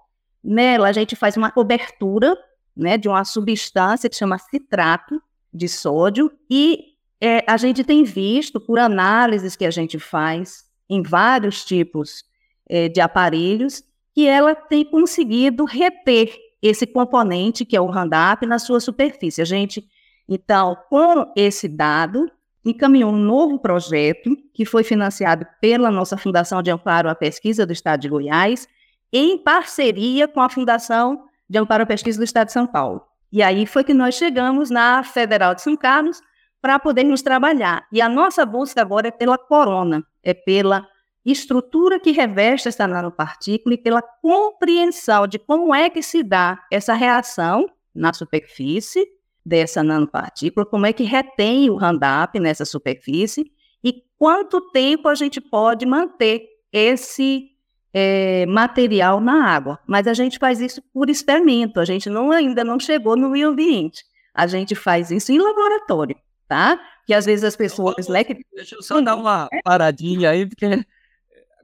Nela, 0.43 0.89
a 0.89 0.93
gente 0.93 1.17
faz 1.17 1.37
uma 1.37 1.51
cobertura 1.51 2.37
né, 2.77 2.97
de 2.97 3.09
uma 3.09 3.25
substância 3.25 4.09
que 4.09 4.17
chama 4.17 4.39
citrato 4.39 5.21
de 5.53 5.69
sódio 5.69 6.31
e 6.51 6.95
é, 7.21 7.43
a 7.47 7.57
gente 7.57 7.83
tem 7.83 8.05
visto, 8.05 8.61
por 8.61 8.79
análises 8.79 9.57
que 9.57 9.65
a 9.65 9.71
gente 9.71 9.99
faz 9.99 10.65
em 10.89 11.03
vários 11.03 11.65
tipos 11.65 12.25
é, 12.69 12.89
de 12.89 13.01
aparelhos, 13.01 13.83
que 14.15 14.27
ela 14.27 14.55
tem 14.55 14.85
conseguido 14.85 15.65
reter 15.65 16.37
esse 16.61 16.87
componente, 16.87 17.65
que 17.65 17.77
é 17.77 17.81
o 17.81 17.87
Roundup, 17.87 18.47
na 18.47 18.59
sua 18.59 18.81
superfície. 18.81 19.43
A 19.43 19.45
gente, 19.45 19.87
então, 20.29 20.77
com 20.89 21.33
esse 21.37 21.69
dado, 21.69 22.31
encaminhou 22.65 23.13
um 23.13 23.19
novo 23.19 23.59
projeto, 23.59 24.37
que 24.53 24.65
foi 24.65 24.83
financiado 24.83 25.47
pela 25.61 25.91
nossa 25.91 26.17
Fundação 26.17 26.63
de 26.63 26.71
Amparo 26.71 27.09
à 27.09 27.15
Pesquisa 27.15 27.67
do 27.67 27.73
Estado 27.73 28.01
de 28.01 28.09
Goiás, 28.09 28.67
em 29.13 29.39
parceria 29.39 30.27
com 30.27 30.41
a 30.41 30.49
Fundação 30.49 31.25
de 31.49 31.59
Amparo 31.59 31.83
à 31.83 31.87
Pesquisa 31.87 32.19
do 32.19 32.25
Estado 32.25 32.47
de 32.47 32.53
São 32.53 32.67
Paulo. 32.67 33.03
E 33.31 33.43
aí 33.43 33.67
foi 33.67 33.85
que 33.85 33.93
nós 33.93 34.15
chegamos 34.15 34.71
na 34.71 35.03
Federal 35.03 35.55
de 35.55 35.63
São 35.63 35.77
Carlos, 35.77 36.21
para 36.65 36.79
podermos 36.79 37.21
trabalhar. 37.21 37.87
E 37.93 38.01
a 38.01 38.09
nossa 38.09 38.47
busca 38.47 38.81
agora 38.81 39.09
é 39.09 39.11
pela 39.11 39.37
corona, 39.37 40.03
é 40.23 40.33
pela 40.33 40.89
estrutura 41.23 42.01
que 42.01 42.11
reveste 42.11 42.69
essa 42.69 42.89
nanopartícula 42.89 43.75
e 43.75 43.79
pela 43.79 44.01
compreensão 44.01 45.27
de 45.27 45.39
como 45.39 45.75
é 45.75 45.91
que 45.91 46.03
se 46.03 46.23
dá 46.23 46.59
essa 46.73 46.95
reação 46.95 47.69
na 47.95 48.15
superfície 48.15 49.07
dessa 49.45 49.83
nanopartícula, 49.83 50.65
como 50.65 50.87
é 50.87 50.93
que 50.93 51.05
retém 51.05 51.71
o 51.71 51.77
Roundup 51.77 52.39
nessa 52.41 52.65
superfície 52.65 53.51
e 53.83 54.03
quanto 54.19 54.71
tempo 54.73 55.09
a 55.09 55.15
gente 55.15 55.41
pode 55.41 55.85
manter 55.85 56.47
esse 56.73 57.51
é, 57.93 58.47
material 58.47 59.21
na 59.21 59.45
água. 59.47 59.79
Mas 59.87 60.07
a 60.07 60.15
gente 60.15 60.39
faz 60.39 60.61
isso 60.61 60.83
por 60.93 61.11
experimento, 61.11 61.79
a 61.79 61.85
gente 61.85 62.09
não, 62.09 62.33
ainda 62.33 62.65
não 62.65 62.81
chegou 62.81 63.17
no 63.17 63.31
meio 63.31 63.49
ambiente. 63.49 64.05
A 64.33 64.47
gente 64.47 64.75
faz 64.75 65.11
isso 65.11 65.31
em 65.31 65.39
laboratório 65.39 66.17
tá? 66.49 66.81
Que 67.07 67.15
às 67.15 67.27
vezes 67.27 67.45
as 67.45 67.57
pessoas. 67.57 68.09
Né, 68.09 68.25
que... 68.25 68.41
Deixa 68.55 68.77
eu 68.77 68.83
só 68.83 69.01
dar 69.01 69.17
uma 69.17 69.49
paradinha 69.65 70.31
aí, 70.31 70.47
porque 70.47 70.67
a 70.67 70.85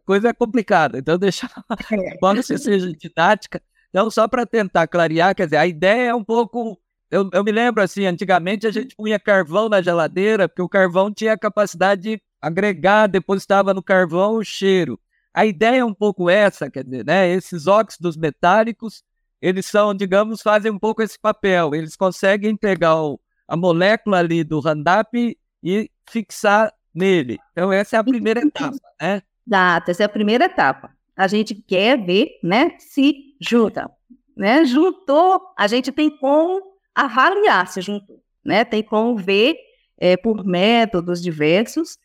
coisa 0.05 0.29
é 0.31 0.33
complicada. 0.33 0.99
Então, 0.99 1.19
deixa. 1.19 1.49
É. 1.93 2.15
Embora 2.17 2.43
você 2.43 2.59
seja 2.59 2.93
didática. 2.93 3.63
Então, 3.89 4.11
só 4.11 4.29
para 4.29 4.47
tentar 4.47 4.87
clarear, 4.87 5.35
quer 5.35 5.47
dizer, 5.47 5.57
a 5.57 5.67
ideia 5.67 6.11
é 6.11 6.15
um 6.15 6.25
pouco. 6.25 6.79
Eu, 7.11 7.29
eu 7.33 7.43
me 7.43 7.51
lembro 7.51 7.83
assim, 7.83 8.07
antigamente 8.07 8.67
a 8.67 8.71
gente 8.71 8.95
punha 8.95 9.19
carvão 9.19 9.69
na 9.69 9.83
geladeira, 9.83 10.49
porque 10.49 10.63
o 10.63 10.69
carvão 10.69 11.13
tinha 11.13 11.33
a 11.33 11.39
capacidade 11.39 12.03
de 12.03 12.23
agregar, 12.41 13.09
depositava 13.09 13.75
no 13.75 13.83
carvão 13.83 14.35
o 14.35 14.45
cheiro. 14.45 14.99
A 15.35 15.45
ideia 15.45 15.81
é 15.81 15.85
um 15.85 15.95
pouco 15.95 16.31
essa, 16.31 16.71
quer 16.71 16.85
dizer, 16.85 17.05
né? 17.05 17.29
Esses 17.29 17.67
óxidos 17.67 18.17
metálicos, 18.17 19.03
eles 19.43 19.67
são, 19.67 19.95
digamos, 19.95 20.41
fazem 20.41 20.71
um 20.71 20.79
pouco 20.79 21.03
esse 21.03 21.19
papel. 21.19 21.75
Eles 21.75 21.97
conseguem 21.97 22.57
pegar 22.57 23.01
o, 23.03 23.21
a 23.47 23.57
molécula 23.57 24.19
ali 24.19 24.45
do 24.45 24.61
Roundup 24.61 25.37
e 25.63 25.91
fixar 26.09 26.73
nele. 26.95 27.39
Então, 27.53 27.73
essa 27.73 27.97
é 27.97 27.99
a 27.99 28.05
primeira 28.05 28.41
etapa, 28.41 28.77
né? 29.01 29.23
Exato, 29.47 29.91
essa 29.91 30.03
é 30.05 30.07
a 30.07 30.09
primeira 30.09 30.45
etapa. 30.45 30.91
A 31.17 31.27
gente 31.27 31.55
quer 31.55 31.99
ver, 31.99 32.39
né, 32.43 32.77
se 32.79 33.35
junta. 33.41 33.91
Né? 34.37 34.65
Juntou, 34.65 35.41
a 35.59 35.67
gente 35.67 35.93
tem 35.93 36.09
como 36.19 36.70
avaliar 37.03 37.67
se 37.69 37.81
juntou, 37.81 38.23
né? 38.45 38.65
Tem 38.65 38.83
como 38.83 39.17
ver 39.17 39.57
é, 39.99 40.17
por 40.17 40.45
métodos 40.45 41.23
diversos 41.23 41.99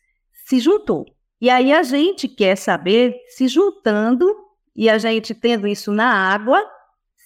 se 0.44 0.60
juntou. 0.60 1.06
E 1.40 1.50
aí 1.50 1.72
a 1.72 1.82
gente 1.82 2.28
quer 2.28 2.56
saber 2.56 3.16
se 3.28 3.48
juntando 3.48 4.26
e 4.74 4.88
a 4.88 4.98
gente 4.98 5.34
tendo 5.34 5.66
isso 5.66 5.90
na 5.92 6.32
água, 6.32 6.62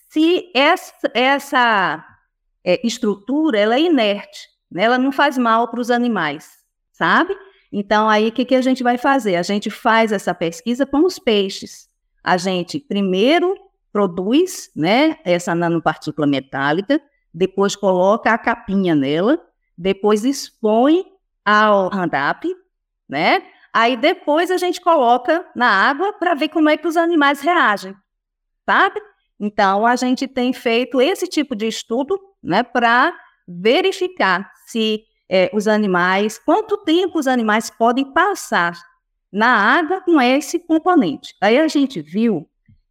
se 0.08 0.50
essa, 0.54 1.10
essa 1.14 2.04
é, 2.64 2.84
estrutura, 2.86 3.58
ela 3.58 3.76
é 3.76 3.80
inerte, 3.80 4.48
né? 4.70 4.84
ela 4.84 4.98
não 4.98 5.12
faz 5.12 5.36
mal 5.36 5.68
para 5.68 5.80
os 5.80 5.90
animais, 5.90 6.50
sabe? 6.92 7.36
Então, 7.72 8.08
aí, 8.08 8.28
o 8.28 8.32
que, 8.32 8.44
que 8.44 8.54
a 8.54 8.62
gente 8.62 8.82
vai 8.82 8.98
fazer? 8.98 9.36
A 9.36 9.42
gente 9.42 9.70
faz 9.70 10.10
essa 10.10 10.34
pesquisa 10.34 10.84
com 10.84 11.04
os 11.04 11.18
peixes. 11.18 11.88
A 12.22 12.36
gente, 12.36 12.80
primeiro, 12.80 13.54
produz 13.92 14.70
né, 14.74 15.16
essa 15.24 15.54
nanopartícula 15.54 16.26
metálica, 16.26 17.00
depois 17.32 17.76
coloca 17.76 18.32
a 18.32 18.38
capinha 18.38 18.94
nela, 18.94 19.40
depois 19.76 20.25
expõe 20.25 21.04
ao 21.44 21.88
Roundup, 21.88 22.49
né? 23.08 23.42
Aí 23.72 23.96
depois 23.96 24.50
a 24.50 24.56
gente 24.56 24.80
coloca 24.80 25.46
na 25.54 25.68
água 25.68 26.12
para 26.12 26.34
ver 26.34 26.49
como 26.49 26.68
é 26.68 26.76
que 26.76 26.88
os 26.88 26.96
animais 26.96 27.40
reagem, 27.40 27.94
sabe? 28.68 29.00
Então, 29.38 29.87
a 29.87 29.96
gente 29.96 30.28
tem 30.28 30.52
feito 30.52 31.00
esse 31.00 31.26
tipo 31.26 31.56
de 31.56 31.66
estudo 31.66 32.20
né, 32.42 32.62
para 32.62 33.14
verificar 33.49 34.50
se 34.66 35.02
é, 35.28 35.50
os 35.54 35.66
animais, 35.66 36.38
quanto 36.38 36.76
tempo 36.78 37.18
os 37.18 37.26
animais 37.26 37.70
podem 37.70 38.12
passar 38.12 38.78
na 39.32 39.49
água 39.49 40.00
com 40.02 40.20
esse 40.20 40.58
componente. 40.58 41.34
Aí 41.40 41.58
a 41.58 41.68
gente 41.68 42.02
viu 42.02 42.46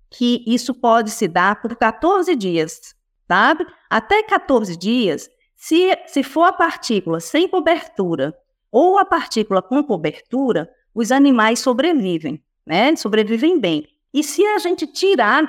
que 0.10 0.44
isso 0.48 0.74
pode 0.74 1.12
se 1.12 1.28
dar 1.28 1.62
por 1.62 1.76
14 1.76 2.36
dias, 2.36 2.96
sabe? 3.30 3.64
Até 3.88 4.24
14 4.24 4.76
dias, 4.76 5.30
se, 5.56 5.96
se 6.08 6.24
for 6.24 6.46
a 6.46 6.52
partícula 6.52 7.20
sem 7.20 7.48
cobertura 7.48 8.36
ou 8.72 8.98
a 8.98 9.06
partícula 9.06 9.62
com 9.62 9.84
cobertura, 9.84 10.68
os 10.96 11.12
animais 11.12 11.60
sobrevivem, 11.60 12.44
né? 12.66 12.96
Sobrevivem 12.96 13.60
bem. 13.60 13.88
E 14.12 14.24
se 14.24 14.44
a 14.44 14.58
gente 14.58 14.88
tirar 14.88 15.44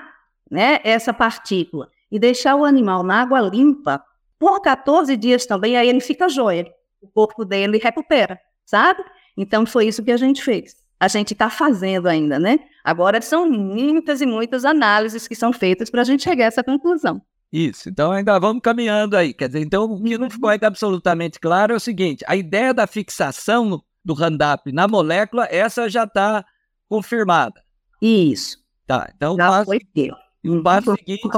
né, 0.51 0.79
essa 0.85 1.15
partícula 1.15 1.89
e 2.13 2.19
deixar 2.19 2.55
o 2.55 2.67
animal 2.67 3.03
na 3.03 3.23
água 3.23 3.41
limpa 3.41 4.05
por 4.39 4.61
14 4.61 5.17
dias 5.17 5.47
também, 5.47 5.77
aí 5.77 5.89
ele 5.89 6.01
fica 6.01 6.29
joia. 6.29 6.71
O 7.01 7.09
corpo 7.09 7.47
dele 7.47 7.79
recupera, 7.79 8.39
sabe? 8.67 9.03
Então 9.37 9.65
foi 9.65 9.87
isso 9.87 10.05
que 10.05 10.13
a 10.13 10.19
gente 10.19 10.43
fez. 10.43 10.77
A 10.99 11.09
gente 11.09 11.33
está 11.33 11.49
fazendo 11.49 12.09
ainda, 12.09 12.39
né? 12.39 12.59
Agora 12.85 13.23
são 13.23 13.49
muitas 13.49 14.21
e 14.21 14.27
muitas 14.27 14.67
análises 14.67 15.27
que 15.27 15.35
são 15.35 15.51
feitas 15.51 15.89
para 15.89 16.03
a 16.03 16.05
gente 16.05 16.23
chegar 16.23 16.45
a 16.45 16.49
essa 16.49 16.63
conclusão. 16.63 17.23
Isso, 17.53 17.89
então 17.89 18.13
ainda 18.13 18.39
vamos 18.39 18.63
caminhando 18.63 19.17
aí. 19.17 19.35
Quer 19.35 19.49
dizer, 19.49 19.61
então 19.61 19.85
o 19.85 20.03
que 20.03 20.17
não 20.17 20.31
ficou 20.31 20.49
ainda 20.49 20.69
absolutamente 20.69 21.41
claro 21.41 21.73
é 21.73 21.77
o 21.77 21.81
seguinte: 21.81 22.25
a 22.27 22.37
ideia 22.37 22.73
da 22.73 22.87
fixação 22.87 23.83
do 24.05 24.15
Roundup 24.15 24.71
na 24.73 24.87
molécula, 24.87 25.49
essa 25.51 25.89
já 25.89 26.05
está 26.05 26.45
confirmada. 26.89 27.63
Isso. 28.01 28.59
Tá, 28.87 29.11
então 29.15 29.37
já 29.37 29.49
passo, 29.49 29.65
foi 29.67 29.81
feito. 29.95 30.17
o 30.45 30.63
passo 30.63 30.95
seguinte 30.97 31.29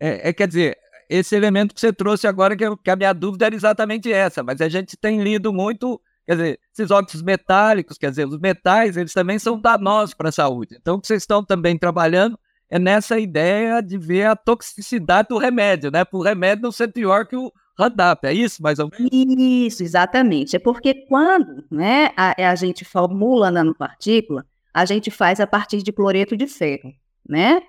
é, 0.00 0.28
é, 0.28 0.32
quer 0.32 0.46
dizer, 0.46 0.78
esse 1.08 1.34
elemento 1.34 1.74
que 1.74 1.80
você 1.80 1.92
trouxe 1.92 2.26
agora, 2.26 2.56
que, 2.56 2.64
que 2.76 2.90
a 2.90 2.96
minha 2.96 3.12
dúvida 3.12 3.46
era 3.46 3.54
exatamente 3.54 4.12
essa, 4.12 4.42
mas 4.42 4.60
a 4.60 4.68
gente 4.68 4.96
tem 4.96 5.22
lido 5.22 5.52
muito, 5.52 6.00
quer 6.26 6.36
dizer, 6.36 6.60
esses 6.72 6.90
óxidos 6.90 7.22
metálicos, 7.22 7.98
quer 7.98 8.10
dizer, 8.10 8.26
os 8.26 8.38
metais, 8.38 8.96
eles 8.96 9.12
também 9.12 9.38
são 9.38 9.60
danosos 9.60 10.14
para 10.14 10.28
a 10.28 10.32
saúde. 10.32 10.76
Então, 10.80 10.96
o 10.96 11.00
que 11.00 11.06
vocês 11.06 11.22
estão 11.22 11.44
também 11.44 11.76
trabalhando 11.76 12.38
é 12.70 12.78
nessa 12.78 13.18
ideia 13.18 13.80
de 13.82 13.96
ver 13.96 14.26
a 14.26 14.36
toxicidade 14.36 15.28
do 15.28 15.38
remédio, 15.38 15.90
né? 15.90 16.04
O 16.12 16.22
remédio 16.22 16.64
não 16.64 16.72
ser 16.72 16.88
pior 16.88 17.26
que 17.26 17.36
o 17.36 17.52
Roundup, 17.78 18.26
é 18.26 18.32
isso 18.32 18.62
mais 18.62 18.78
ou 18.78 18.90
menos? 18.90 19.08
Isso, 19.12 19.82
exatamente. 19.82 20.56
É 20.56 20.58
porque 20.58 21.06
quando 21.06 21.64
né, 21.70 22.10
a, 22.16 22.50
a 22.50 22.54
gente 22.54 22.84
formula 22.84 23.48
a 23.48 23.50
nanopartícula, 23.50 24.44
a 24.74 24.84
gente 24.84 25.10
faz 25.10 25.40
a 25.40 25.46
partir 25.46 25.82
de 25.82 25.92
cloreto 25.92 26.36
de 26.36 26.46
ferro, 26.46 26.92
né? 27.26 27.62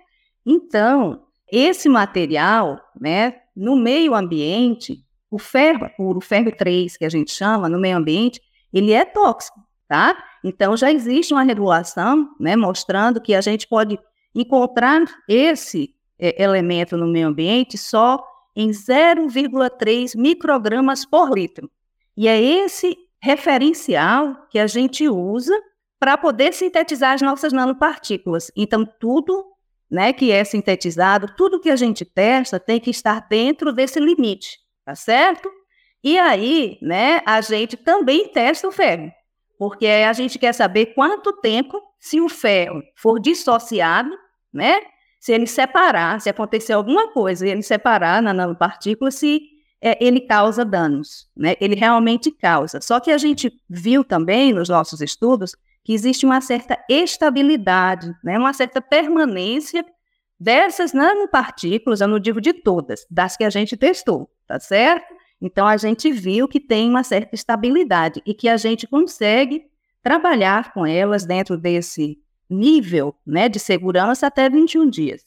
Então, 0.45 1.23
esse 1.51 1.87
material, 1.87 2.79
né, 2.99 3.35
no 3.55 3.75
meio 3.75 4.15
ambiente, 4.15 5.03
o 5.29 5.37
ferro 5.37 5.89
puro, 5.95 6.17
o 6.17 6.21
ferro 6.21 6.51
3, 6.51 6.97
que 6.97 7.05
a 7.05 7.09
gente 7.09 7.31
chama, 7.31 7.69
no 7.69 7.79
meio 7.79 7.97
ambiente, 7.97 8.41
ele 8.73 8.91
é 8.91 9.05
tóxico, 9.05 9.59
tá? 9.87 10.17
Então, 10.43 10.75
já 10.75 10.91
existe 10.91 11.33
uma 11.33 11.43
regulação, 11.43 12.29
né, 12.39 12.55
mostrando 12.55 13.21
que 13.21 13.35
a 13.35 13.41
gente 13.41 13.67
pode 13.67 13.99
encontrar 14.41 15.05
esse 15.27 15.95
é, 16.17 16.41
elemento 16.41 16.97
no 16.97 17.07
meio 17.07 17.27
ambiente 17.27 17.77
só 17.77 18.23
em 18.55 18.69
0,3 18.71 20.17
microgramas 20.17 21.05
por 21.05 21.37
litro. 21.37 21.69
E 22.15 22.27
é 22.27 22.41
esse 22.41 22.97
referencial 23.21 24.47
que 24.49 24.59
a 24.59 24.67
gente 24.67 25.07
usa 25.07 25.53
para 25.99 26.17
poder 26.17 26.53
sintetizar 26.53 27.13
as 27.13 27.21
nossas 27.21 27.51
nanopartículas. 27.51 28.51
Então, 28.55 28.85
tudo 28.85 29.45
né, 29.89 30.13
que 30.13 30.31
é 30.31 30.43
sintetizado, 30.43 31.33
tudo 31.35 31.59
que 31.59 31.69
a 31.69 31.75
gente 31.75 32.05
testa 32.05 32.59
tem 32.59 32.79
que 32.79 32.91
estar 32.91 33.27
dentro 33.27 33.73
desse 33.73 33.99
limite, 33.99 34.59
tá 34.85 34.95
certo? 34.95 35.49
E 36.03 36.17
aí, 36.17 36.77
né, 36.81 37.21
a 37.25 37.41
gente 37.41 37.75
também 37.75 38.27
testa 38.29 38.67
o 38.67 38.71
ferro, 38.71 39.11
porque 39.57 39.87
a 39.87 40.13
gente 40.13 40.37
quer 40.37 40.53
saber 40.53 40.87
quanto 40.87 41.33
tempo, 41.41 41.81
se 41.99 42.21
o 42.21 42.29
ferro 42.29 42.81
for 42.95 43.19
dissociado, 43.19 44.15
né, 44.53 44.79
se 45.19 45.33
ele 45.33 45.47
separar, 45.47 46.19
se 46.21 46.29
acontecer 46.29 46.73
alguma 46.73 47.11
coisa 47.11 47.45
e 47.45 47.51
ele 47.51 47.61
separar 47.61 48.21
na 48.21 48.33
nanopartícula, 48.33 49.11
se 49.11 49.41
é, 49.81 50.03
ele 50.03 50.21
causa 50.21 50.65
danos, 50.65 51.29
né? 51.35 51.55
Ele 51.59 51.75
realmente 51.75 52.31
causa. 52.31 52.81
Só 52.81 52.99
que 52.99 53.11
a 53.11 53.17
gente 53.17 53.51
viu 53.69 54.03
também 54.03 54.53
nos 54.53 54.69
nossos 54.69 55.01
estudos 55.01 55.55
que 55.83 55.93
existe 55.93 56.25
uma 56.25 56.41
certa 56.41 56.77
estabilidade, 56.89 58.13
né? 58.23 58.37
Uma 58.37 58.53
certa 58.53 58.81
permanência 58.81 59.85
dessas 60.39 60.93
nanopartículas, 60.93 61.99
eu 61.99 62.07
não 62.07 62.19
digo 62.19 62.39
de 62.39 62.53
todas, 62.53 63.05
das 63.09 63.35
que 63.35 63.43
a 63.43 63.49
gente 63.49 63.75
testou, 63.75 64.29
tá 64.47 64.59
certo? 64.59 65.13
Então 65.41 65.67
a 65.67 65.75
gente 65.77 66.11
viu 66.11 66.47
que 66.47 66.59
tem 66.59 66.89
uma 66.89 67.03
certa 67.03 67.35
estabilidade 67.35 68.21
e 68.25 68.33
que 68.33 68.47
a 68.47 68.55
gente 68.55 68.87
consegue 68.87 69.65
trabalhar 70.01 70.73
com 70.73 70.85
elas 70.85 71.25
dentro 71.25 71.57
desse 71.57 72.17
nível, 72.49 73.15
né, 73.25 73.47
de 73.47 73.59
segurança 73.59 74.27
até 74.27 74.49
21 74.49 74.89
dias. 74.89 75.21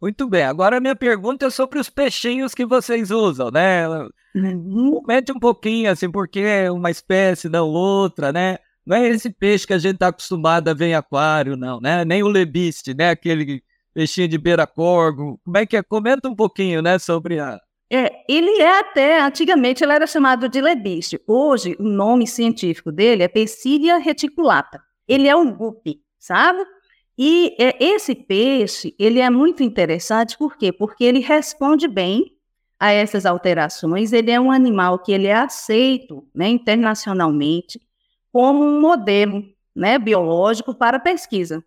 Muito 0.00 0.28
bem. 0.28 0.44
Agora 0.44 0.76
a 0.76 0.80
minha 0.80 0.94
pergunta 0.94 1.46
é 1.46 1.50
sobre 1.50 1.78
os 1.78 1.90
peixinhos 1.90 2.54
que 2.54 2.64
vocês 2.64 3.10
usam, 3.10 3.50
né? 3.50 3.88
Uhum. 4.34 4.92
Comente 4.92 5.32
um 5.32 5.40
pouquinho, 5.40 5.90
assim, 5.90 6.08
porque 6.10 6.40
é 6.40 6.70
uma 6.70 6.90
espécie, 6.90 7.48
não 7.48 7.68
outra, 7.68 8.32
né? 8.32 8.58
Não 8.86 8.96
é 8.96 9.08
esse 9.08 9.28
peixe 9.28 9.66
que 9.66 9.72
a 9.72 9.78
gente 9.78 9.94
está 9.94 10.08
acostumado 10.08 10.68
a 10.68 10.74
ver 10.74 10.86
em 10.86 10.94
aquário, 10.94 11.56
não, 11.56 11.80
né? 11.80 12.04
Nem 12.04 12.22
o 12.22 12.28
lebiste, 12.28 12.94
né? 12.94 13.10
Aquele 13.10 13.60
peixinho 13.92 14.28
de 14.28 14.38
beira-corgo. 14.38 15.40
Como 15.44 15.58
é 15.58 15.66
que 15.66 15.76
é? 15.76 15.82
Comenta 15.82 16.28
um 16.28 16.36
pouquinho, 16.36 16.80
né, 16.80 16.98
sobre 16.98 17.40
a... 17.40 17.58
É, 17.90 18.10
ele 18.28 18.60
é 18.60 18.78
até, 18.78 19.20
antigamente 19.20 19.82
ele 19.82 19.92
era 19.92 20.06
chamado 20.06 20.48
de 20.48 20.60
lebiste. 20.60 21.20
Hoje, 21.26 21.74
o 21.80 21.82
nome 21.82 22.26
científico 22.26 22.92
dele 22.92 23.22
é 23.22 23.28
Pecidia 23.28 23.98
reticulata. 23.98 24.80
Ele 25.08 25.26
é 25.26 25.34
um 25.34 25.50
guppy, 25.50 26.00
sabe? 26.18 26.64
E 27.16 27.56
é, 27.58 27.76
esse 27.82 28.14
peixe, 28.14 28.94
ele 28.98 29.18
é 29.20 29.28
muito 29.28 29.62
interessante, 29.62 30.38
por 30.38 30.56
quê? 30.56 30.72
Porque 30.72 31.04
ele 31.04 31.20
responde 31.20 31.88
bem 31.88 32.32
a 32.78 32.92
essas 32.92 33.26
alterações, 33.26 34.12
ele 34.12 34.30
é 34.30 34.40
um 34.40 34.52
animal 34.52 35.00
que 35.00 35.10
ele 35.10 35.26
é 35.26 35.34
aceito 35.34 36.24
né, 36.32 36.48
internacionalmente 36.48 37.80
como 38.32 38.62
um 38.62 38.80
modelo 38.80 39.42
né, 39.74 39.98
biológico 39.98 40.72
para 40.74 41.00
pesquisa. 41.00 41.64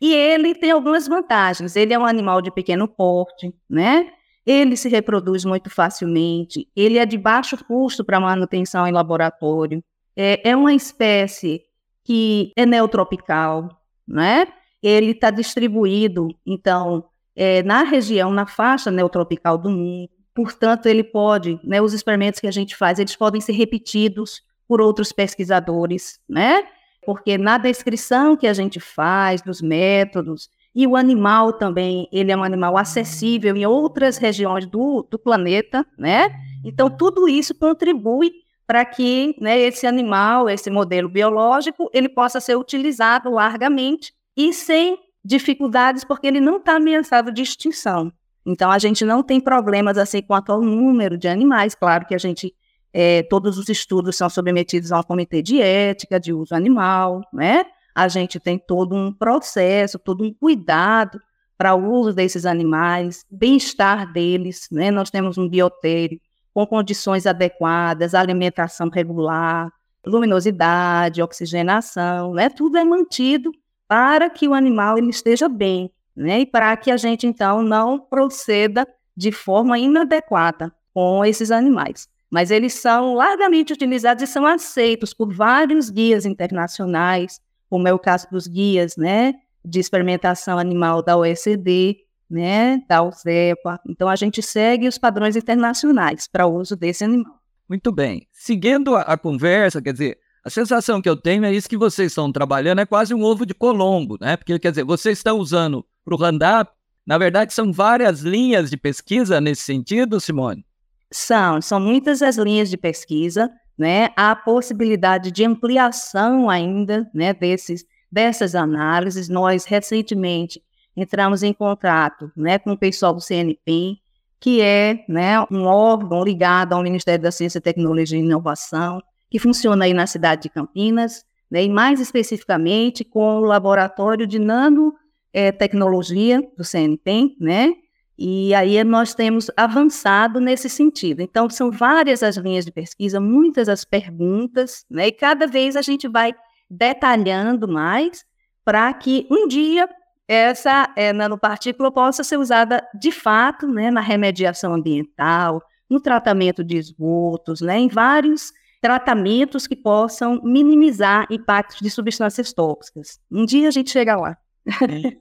E 0.00 0.12
ele 0.14 0.54
tem 0.54 0.70
algumas 0.70 1.06
vantagens, 1.06 1.76
ele 1.76 1.92
é 1.92 1.98
um 1.98 2.06
animal 2.06 2.40
de 2.40 2.50
pequeno 2.50 2.88
porte, 2.88 3.54
né? 3.68 4.10
Ele 4.44 4.76
se 4.76 4.88
reproduz 4.88 5.44
muito 5.44 5.70
facilmente, 5.70 6.68
ele 6.76 6.98
é 6.98 7.06
de 7.06 7.16
baixo 7.16 7.62
custo 7.64 8.04
para 8.04 8.20
manutenção 8.20 8.86
em 8.86 8.92
laboratório, 8.92 9.82
é, 10.16 10.50
é 10.50 10.56
uma 10.56 10.74
espécie 10.74 11.62
que 12.04 12.52
é 12.54 12.66
neotropical, 12.66 13.68
né? 14.06 14.46
ele 14.84 15.12
está 15.12 15.30
distribuído, 15.30 16.28
então, 16.44 17.04
é, 17.34 17.62
na 17.62 17.82
região, 17.82 18.30
na 18.30 18.46
faixa 18.46 18.90
neotropical 18.90 19.56
do 19.56 19.70
mundo. 19.70 20.10
Portanto, 20.34 20.86
ele 20.86 21.02
pode, 21.02 21.58
né, 21.64 21.80
os 21.80 21.94
experimentos 21.94 22.38
que 22.38 22.46
a 22.46 22.50
gente 22.50 22.76
faz, 22.76 22.98
eles 22.98 23.16
podem 23.16 23.40
ser 23.40 23.52
repetidos 23.52 24.42
por 24.68 24.80
outros 24.80 25.10
pesquisadores, 25.10 26.20
né? 26.28 26.64
Porque 27.06 27.38
na 27.38 27.56
descrição 27.56 28.36
que 28.36 28.46
a 28.46 28.52
gente 28.52 28.78
faz 28.78 29.40
dos 29.40 29.62
métodos, 29.62 30.50
e 30.74 30.86
o 30.86 30.96
animal 30.96 31.52
também, 31.52 32.08
ele 32.12 32.32
é 32.32 32.36
um 32.36 32.42
animal 32.42 32.76
acessível 32.76 33.56
em 33.56 33.64
outras 33.64 34.18
regiões 34.18 34.66
do, 34.66 35.06
do 35.08 35.18
planeta, 35.18 35.86
né? 35.96 36.28
Então, 36.64 36.90
tudo 36.90 37.28
isso 37.28 37.54
contribui 37.54 38.32
para 38.66 38.84
que 38.84 39.36
né, 39.40 39.58
esse 39.58 39.86
animal, 39.86 40.48
esse 40.48 40.70
modelo 40.70 41.08
biológico, 41.08 41.90
ele 41.92 42.08
possa 42.08 42.40
ser 42.40 42.56
utilizado 42.56 43.30
largamente 43.30 44.12
e 44.36 44.52
sem 44.52 44.98
dificuldades, 45.24 46.04
porque 46.04 46.26
ele 46.26 46.40
não 46.40 46.56
está 46.56 46.76
ameaçado 46.76 47.32
de 47.32 47.42
extinção. 47.42 48.12
Então, 48.46 48.70
a 48.70 48.78
gente 48.78 49.04
não 49.04 49.22
tem 49.22 49.40
problemas 49.40 49.96
assim 49.96 50.20
quanto 50.20 50.52
ao 50.52 50.60
número 50.60 51.16
de 51.16 51.28
animais. 51.28 51.74
Claro 51.74 52.06
que 52.06 52.14
a 52.14 52.18
gente, 52.18 52.54
é, 52.92 53.22
todos 53.22 53.56
os 53.56 53.68
estudos 53.68 54.16
são 54.16 54.28
submetidos 54.28 54.92
a 54.92 55.02
comitê 55.02 55.40
de 55.40 55.60
ética 55.60 56.20
de 56.20 56.32
uso 56.32 56.54
animal, 56.54 57.22
né? 57.32 57.64
A 57.94 58.08
gente 58.08 58.38
tem 58.38 58.58
todo 58.58 58.94
um 58.94 59.12
processo, 59.12 59.98
todo 59.98 60.24
um 60.24 60.34
cuidado 60.34 61.18
para 61.56 61.74
o 61.74 61.90
uso 61.90 62.12
desses 62.12 62.44
animais, 62.44 63.24
bem-estar 63.30 64.12
deles, 64.12 64.66
né? 64.70 64.90
Nós 64.90 65.10
temos 65.10 65.38
um 65.38 65.48
biotério 65.48 66.20
com 66.54 66.64
condições 66.64 67.26
adequadas, 67.26 68.14
alimentação 68.14 68.88
regular, 68.88 69.70
luminosidade, 70.06 71.20
oxigenação, 71.20 72.32
né? 72.32 72.48
Tudo 72.48 72.78
é 72.78 72.84
mantido 72.84 73.50
para 73.88 74.30
que 74.30 74.46
o 74.46 74.54
animal 74.54 74.96
ele 74.96 75.10
esteja 75.10 75.48
bem, 75.48 75.90
né? 76.14 76.40
E 76.40 76.46
para 76.46 76.76
que 76.76 76.90
a 76.92 76.96
gente 76.96 77.26
então 77.26 77.60
não 77.62 77.98
proceda 77.98 78.86
de 79.16 79.32
forma 79.32 79.78
inadequada 79.78 80.72
com 80.92 81.24
esses 81.24 81.50
animais. 81.50 82.08
Mas 82.30 82.50
eles 82.50 82.74
são 82.74 83.14
largamente 83.14 83.72
utilizados 83.72 84.22
e 84.22 84.26
são 84.26 84.46
aceitos 84.46 85.12
por 85.12 85.32
vários 85.32 85.90
guias 85.90 86.24
internacionais, 86.24 87.40
como 87.68 87.88
é 87.88 87.92
o 87.92 87.98
caso 87.98 88.28
dos 88.30 88.46
guias, 88.46 88.96
né, 88.96 89.34
de 89.64 89.80
experimentação 89.80 90.58
animal 90.58 91.02
da 91.02 91.16
OECD, 91.16 92.03
né, 92.34 92.82
da 92.88 93.00
USEPA. 93.02 93.80
Então 93.88 94.08
a 94.08 94.16
gente 94.16 94.42
segue 94.42 94.88
os 94.88 94.98
padrões 94.98 95.36
internacionais 95.36 96.26
para 96.26 96.46
o 96.46 96.56
uso 96.56 96.74
desse 96.74 97.04
animal. 97.04 97.38
Muito 97.68 97.92
bem. 97.92 98.26
Seguindo 98.32 98.96
a, 98.96 99.02
a 99.02 99.16
conversa, 99.16 99.80
quer 99.80 99.92
dizer, 99.92 100.18
a 100.44 100.50
sensação 100.50 101.00
que 101.00 101.08
eu 101.08 101.16
tenho 101.16 101.44
é 101.44 101.52
isso 101.52 101.68
que 101.68 101.76
vocês 101.76 102.10
estão 102.10 102.32
trabalhando, 102.32 102.80
é 102.80 102.86
quase 102.86 103.14
um 103.14 103.22
ovo 103.22 103.46
de 103.46 103.54
Colombo, 103.54 104.18
né? 104.20 104.36
Porque, 104.36 104.58
quer 104.58 104.70
dizer, 104.70 104.84
vocês 104.84 105.18
estão 105.18 105.38
usando 105.38 105.86
para 106.04 106.14
o 106.14 106.18
Randap, 106.18 106.72
na 107.06 107.16
verdade, 107.16 107.54
são 107.54 107.72
várias 107.72 108.20
linhas 108.20 108.68
de 108.68 108.76
pesquisa 108.76 109.40
nesse 109.40 109.62
sentido, 109.62 110.18
Simone? 110.18 110.66
São, 111.12 111.62
são 111.62 111.78
muitas 111.78 112.20
as 112.20 112.36
linhas 112.36 112.68
de 112.68 112.76
pesquisa, 112.76 113.50
né? 113.78 114.08
Há 114.16 114.34
possibilidade 114.34 115.30
de 115.30 115.44
ampliação 115.44 116.50
ainda, 116.50 117.08
né, 117.14 117.32
desses, 117.32 117.84
dessas 118.10 118.54
análises. 118.54 119.28
Nós, 119.28 119.64
recentemente, 119.64 120.60
entramos 120.96 121.42
em 121.42 121.52
contato, 121.52 122.30
né, 122.36 122.58
com 122.58 122.72
o 122.72 122.78
pessoal 122.78 123.12
do 123.12 123.20
CNPIM, 123.20 123.98
que 124.40 124.60
é, 124.60 125.04
né, 125.08 125.40
um 125.50 125.64
órgão 125.64 126.22
ligado 126.22 126.74
ao 126.74 126.82
Ministério 126.82 127.22
da 127.22 127.30
Ciência, 127.30 127.60
Tecnologia 127.60 128.18
e 128.18 128.22
Inovação, 128.22 129.02
que 129.30 129.38
funciona 129.38 129.86
aí 129.86 129.94
na 129.94 130.06
cidade 130.06 130.42
de 130.42 130.48
Campinas, 130.50 131.24
né, 131.50 131.64
e 131.64 131.68
mais 131.68 132.00
especificamente 132.00 133.04
com 133.04 133.38
o 133.38 133.44
laboratório 133.44 134.26
de 134.26 134.38
nanotecnologia 134.38 136.42
do 136.56 136.64
CNPEM, 136.64 137.36
né, 137.40 137.72
e 138.16 138.54
aí 138.54 138.82
nós 138.84 139.14
temos 139.14 139.50
avançado 139.56 140.38
nesse 140.38 140.68
sentido. 140.68 141.20
Então, 141.20 141.50
são 141.50 141.70
várias 141.70 142.22
as 142.22 142.36
linhas 142.36 142.64
de 142.64 142.70
pesquisa, 142.70 143.20
muitas 143.20 143.68
as 143.68 143.84
perguntas, 143.84 144.84
né, 144.88 145.08
e 145.08 145.12
cada 145.12 145.46
vez 145.46 145.74
a 145.74 145.82
gente 145.82 146.06
vai 146.06 146.32
detalhando 146.70 147.66
mais 147.66 148.24
para 148.64 148.92
que 148.94 149.26
um 149.30 149.48
dia 149.48 149.88
essa 150.28 150.92
é, 150.96 151.12
nanopartícula 151.12 151.92
possa 151.92 152.24
ser 152.24 152.38
usada 152.38 152.82
de 152.98 153.12
fato 153.12 153.66
né, 153.66 153.90
na 153.90 154.00
remediação 154.00 154.74
ambiental, 154.74 155.62
no 155.88 156.00
tratamento 156.00 156.64
de 156.64 156.76
esgotos, 156.76 157.60
né, 157.60 157.78
em 157.78 157.88
vários 157.88 158.52
tratamentos 158.80 159.66
que 159.66 159.76
possam 159.76 160.40
minimizar 160.42 161.26
impactos 161.30 161.80
de 161.80 161.90
substâncias 161.90 162.52
tóxicas. 162.52 163.18
Um 163.30 163.44
dia 163.44 163.68
a 163.68 163.70
gente 163.70 163.90
chega 163.90 164.16
lá. 164.16 164.36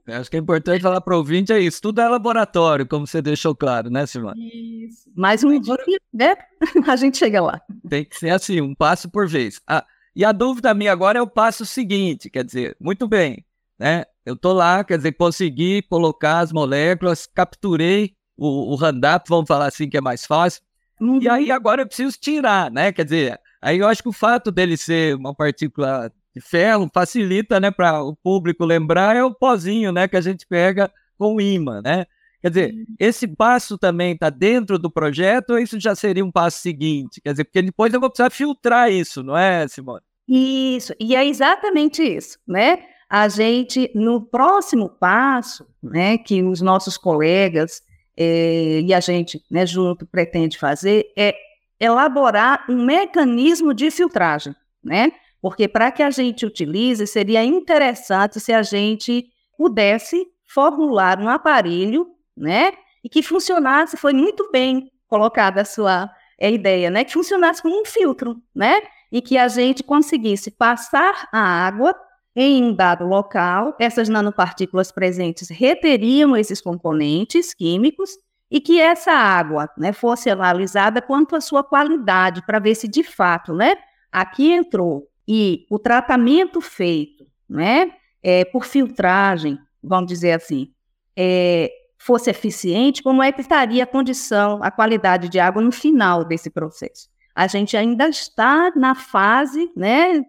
É, 0.07 0.15
acho 0.15 0.29
que 0.29 0.37
é 0.37 0.39
importante 0.39 0.81
falar 0.81 1.01
para 1.01 1.13
o 1.13 1.17
ouvinte 1.17 1.51
é 1.51 1.59
isso. 1.59 1.81
Tudo 1.81 1.99
é 1.99 2.07
laboratório, 2.07 2.87
como 2.87 3.05
você 3.05 3.21
deixou 3.21 3.53
claro, 3.53 3.89
né, 3.89 4.05
Silvana? 4.05 4.35
Isso. 4.37 5.09
Mais 5.15 5.43
um 5.43 5.59
dia, 5.59 5.75
né? 6.13 6.35
A 6.87 6.95
gente 6.95 7.17
chega 7.17 7.41
lá. 7.41 7.61
Tem 7.89 8.05
que 8.05 8.17
ser 8.17 8.29
assim, 8.29 8.61
um 8.61 8.73
passo 8.73 9.09
por 9.09 9.27
vez. 9.27 9.59
Ah, 9.67 9.85
e 10.15 10.23
a 10.23 10.31
dúvida 10.31 10.73
minha 10.73 10.91
agora 10.91 11.19
é 11.19 11.21
o 11.21 11.27
passo 11.27 11.65
seguinte, 11.65 12.29
quer 12.29 12.43
dizer, 12.43 12.77
muito 12.79 13.07
bem, 13.07 13.43
né? 13.77 14.05
Eu 14.25 14.35
estou 14.35 14.53
lá, 14.53 14.83
quer 14.83 14.97
dizer, 14.97 15.13
consegui 15.13 15.81
colocar 15.83 16.39
as 16.39 16.51
moléculas, 16.51 17.25
capturei 17.25 18.13
o, 18.37 18.71
o 18.71 18.75
Randap, 18.75 19.27
vamos 19.27 19.47
falar 19.47 19.67
assim 19.67 19.89
que 19.89 19.97
é 19.97 20.01
mais 20.01 20.25
fácil. 20.25 20.61
Uhum. 20.99 21.21
E 21.21 21.27
aí 21.27 21.51
agora 21.51 21.81
eu 21.81 21.87
preciso 21.87 22.17
tirar, 22.19 22.71
né? 22.71 22.91
Quer 22.91 23.03
dizer, 23.03 23.39
Aí 23.63 23.79
eu 23.79 23.87
acho 23.87 24.03
que 24.03 24.09
o 24.09 24.13
fato 24.13 24.51
dele 24.51 24.75
ser 24.75 25.15
uma 25.15 25.33
partícula 25.33 26.11
de 26.35 26.41
ferro 26.41 26.89
facilita, 26.93 27.61
né, 27.61 27.71
para 27.71 28.03
o 28.03 28.13
público 28.13 28.65
lembrar, 28.65 29.15
é 29.15 29.23
o 29.23 29.33
pozinho, 29.33 29.89
né, 29.93 30.05
que 30.05 30.17
a 30.17 30.21
gente 30.21 30.45
pega 30.45 30.91
com 31.17 31.35
o 31.35 31.41
imã, 31.41 31.81
né? 31.81 32.05
Quer 32.41 32.49
dizer, 32.49 32.75
esse 32.99 33.25
passo 33.25 33.77
também 33.77 34.15
está 34.15 34.29
dentro 34.29 34.77
do 34.77 34.91
projeto 34.91 35.51
ou 35.51 35.59
isso 35.59 35.79
já 35.79 35.95
seria 35.95 36.25
um 36.25 36.31
passo 36.31 36.57
seguinte? 36.57 37.21
Quer 37.21 37.31
dizer, 37.31 37.45
porque 37.45 37.61
depois 37.61 37.93
eu 37.93 38.01
vou 38.01 38.09
precisar 38.09 38.29
filtrar 38.29 38.91
isso, 38.91 39.23
não 39.23 39.37
é, 39.37 39.65
Simone? 39.65 40.01
Isso, 40.27 40.93
e 40.99 41.15
é 41.15 41.25
exatamente 41.25 42.03
isso, 42.03 42.37
né? 42.45 42.83
A 43.15 43.29
gente, 43.29 43.91
no 43.93 44.19
próximo 44.25 44.89
passo, 44.89 45.67
né, 45.83 46.17
que 46.17 46.41
os 46.41 46.61
nossos 46.61 46.97
colegas 46.97 47.83
eh, 48.17 48.81
e 48.83 48.91
a 48.91 48.99
gente, 48.99 49.39
né, 49.51 49.67
junto, 49.67 50.03
pretende 50.03 50.57
fazer, 50.57 51.05
é 51.15 51.35
elaborar 51.79 52.65
um 52.67 52.83
mecanismo 52.83 53.71
de 53.71 53.91
filtragem, 53.91 54.55
né? 54.83 55.11
Porque 55.39 55.67
para 55.67 55.91
que 55.91 56.01
a 56.01 56.09
gente 56.09 56.43
utilize, 56.43 57.05
seria 57.05 57.43
interessante 57.43 58.39
se 58.39 58.51
a 58.51 58.63
gente 58.63 59.27
pudesse 59.55 60.25
formular 60.47 61.19
um 61.19 61.29
aparelho, 61.29 62.07
né? 62.35 62.71
E 63.03 63.09
que 63.09 63.21
funcionasse, 63.21 63.95
foi 63.95 64.13
muito 64.13 64.49
bem 64.51 64.91
colocada 65.07 65.61
a 65.61 65.65
sua 65.65 66.09
a 66.41 66.49
ideia, 66.49 66.89
né? 66.89 67.03
Que 67.03 67.13
funcionasse 67.13 67.61
como 67.61 67.79
um 67.79 67.85
filtro, 67.85 68.41
né? 68.55 68.81
E 69.11 69.21
que 69.21 69.37
a 69.37 69.47
gente 69.47 69.83
conseguisse 69.83 70.49
passar 70.49 71.29
a 71.31 71.67
água 71.67 71.93
em 72.35 72.63
um 72.63 72.73
dado 72.73 73.05
local, 73.05 73.75
essas 73.79 74.09
nanopartículas 74.09 74.91
presentes 74.91 75.49
reteriam 75.49 76.35
esses 76.35 76.59
componentes 76.59 77.53
químicos 77.53 78.11
e 78.49 78.59
que 78.59 78.79
essa 78.79 79.11
água 79.11 79.69
né, 79.77 79.93
fosse 79.93 80.29
analisada 80.29 81.01
quanto 81.01 81.35
à 81.35 81.41
sua 81.41 81.63
qualidade, 81.63 82.45
para 82.45 82.59
ver 82.59 82.75
se 82.75 82.87
de 82.87 83.03
fato 83.03 83.53
né, 83.53 83.75
aqui 84.11 84.51
entrou 84.51 85.07
e 85.27 85.65
o 85.69 85.79
tratamento 85.79 86.59
feito 86.59 87.25
né, 87.47 87.91
é, 88.21 88.45
por 88.45 88.65
filtragem, 88.65 89.57
vamos 89.81 90.07
dizer 90.07 90.33
assim, 90.33 90.71
é, 91.15 91.71
fosse 91.97 92.29
eficiente, 92.29 93.01
como 93.01 93.23
é 93.23 93.31
que 93.31 93.41
estaria 93.41 93.83
a 93.83 93.87
condição, 93.87 94.59
a 94.61 94.69
qualidade 94.69 95.29
de 95.29 95.39
água 95.39 95.61
no 95.61 95.71
final 95.71 96.25
desse 96.25 96.49
processo. 96.49 97.07
A 97.35 97.47
gente 97.47 97.75
ainda 97.77 98.07
está 98.07 98.71
na 98.75 98.93
fase 98.93 99.71
né, 99.75 100.21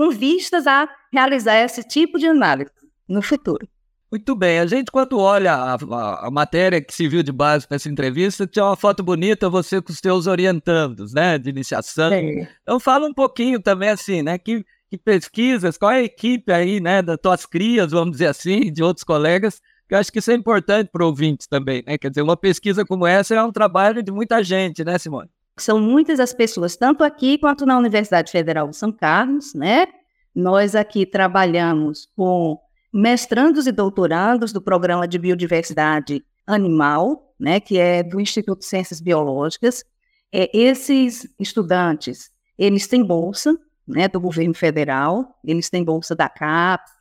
com 0.00 0.08
vistas 0.08 0.66
a 0.66 0.88
realizar 1.12 1.56
esse 1.56 1.82
tipo 1.82 2.18
de 2.18 2.26
análise 2.26 2.70
no 3.06 3.20
futuro. 3.20 3.68
Muito 4.10 4.34
bem, 4.34 4.58
a 4.58 4.64
gente 4.64 4.90
quando 4.90 5.18
olha 5.18 5.52
a, 5.52 5.74
a, 5.74 6.26
a 6.26 6.30
matéria 6.30 6.80
que 6.80 6.94
se 6.94 7.06
viu 7.06 7.22
de 7.22 7.30
base 7.30 7.68
para 7.68 7.76
essa 7.76 7.90
entrevista, 7.90 8.46
tinha 8.46 8.64
uma 8.64 8.76
foto 8.76 9.02
bonita, 9.02 9.50
você 9.50 9.82
com 9.82 9.92
os 9.92 10.00
teus 10.00 10.26
orientandos, 10.26 11.12
né, 11.12 11.36
de 11.36 11.50
iniciação. 11.50 12.10
É. 12.14 12.48
Então 12.62 12.80
fala 12.80 13.06
um 13.06 13.12
pouquinho 13.12 13.60
também 13.60 13.90
assim, 13.90 14.22
né, 14.22 14.38
que, 14.38 14.64
que 14.88 14.96
pesquisas, 14.96 15.76
qual 15.76 15.92
é 15.92 15.96
a 15.96 16.02
equipe 16.04 16.50
aí, 16.50 16.80
né, 16.80 17.02
das 17.02 17.18
tuas 17.18 17.44
crias, 17.44 17.92
vamos 17.92 18.12
dizer 18.12 18.28
assim, 18.28 18.72
de 18.72 18.82
outros 18.82 19.04
colegas, 19.04 19.60
que 19.86 19.94
eu 19.94 19.98
acho 19.98 20.10
que 20.10 20.18
isso 20.18 20.30
é 20.30 20.34
importante 20.34 20.88
para 20.90 21.04
ouvintes 21.04 21.46
também, 21.46 21.84
né, 21.86 21.98
quer 21.98 22.08
dizer, 22.08 22.22
uma 22.22 22.38
pesquisa 22.38 22.86
como 22.86 23.06
essa 23.06 23.34
é 23.34 23.44
um 23.44 23.52
trabalho 23.52 24.02
de 24.02 24.10
muita 24.10 24.42
gente, 24.42 24.82
né, 24.82 24.96
Simone? 24.96 25.28
São 25.62 25.80
muitas 25.80 26.20
as 26.20 26.32
pessoas, 26.32 26.76
tanto 26.76 27.04
aqui 27.04 27.38
quanto 27.38 27.66
na 27.66 27.78
Universidade 27.78 28.30
Federal 28.30 28.68
de 28.68 28.76
São 28.76 28.92
Carlos, 28.92 29.54
né? 29.54 29.86
Nós 30.34 30.74
aqui 30.74 31.04
trabalhamos 31.04 32.08
com 32.16 32.58
mestrandos 32.92 33.66
e 33.66 33.72
doutorandos 33.72 34.52
do 34.52 34.60
Programa 34.60 35.06
de 35.06 35.18
Biodiversidade 35.18 36.24
Animal, 36.46 37.34
né, 37.38 37.60
que 37.60 37.78
é 37.78 38.02
do 38.02 38.20
Instituto 38.20 38.60
de 38.60 38.66
Ciências 38.66 39.00
Biológicas. 39.00 39.84
É, 40.32 40.50
esses 40.56 41.28
estudantes, 41.38 42.30
eles 42.58 42.86
têm 42.86 43.04
bolsa, 43.04 43.56
né, 43.86 44.08
do 44.08 44.20
governo 44.20 44.54
federal, 44.54 45.38
eles 45.44 45.70
têm 45.70 45.84
bolsa 45.84 46.14
da 46.14 46.28
CAPES, 46.28 46.92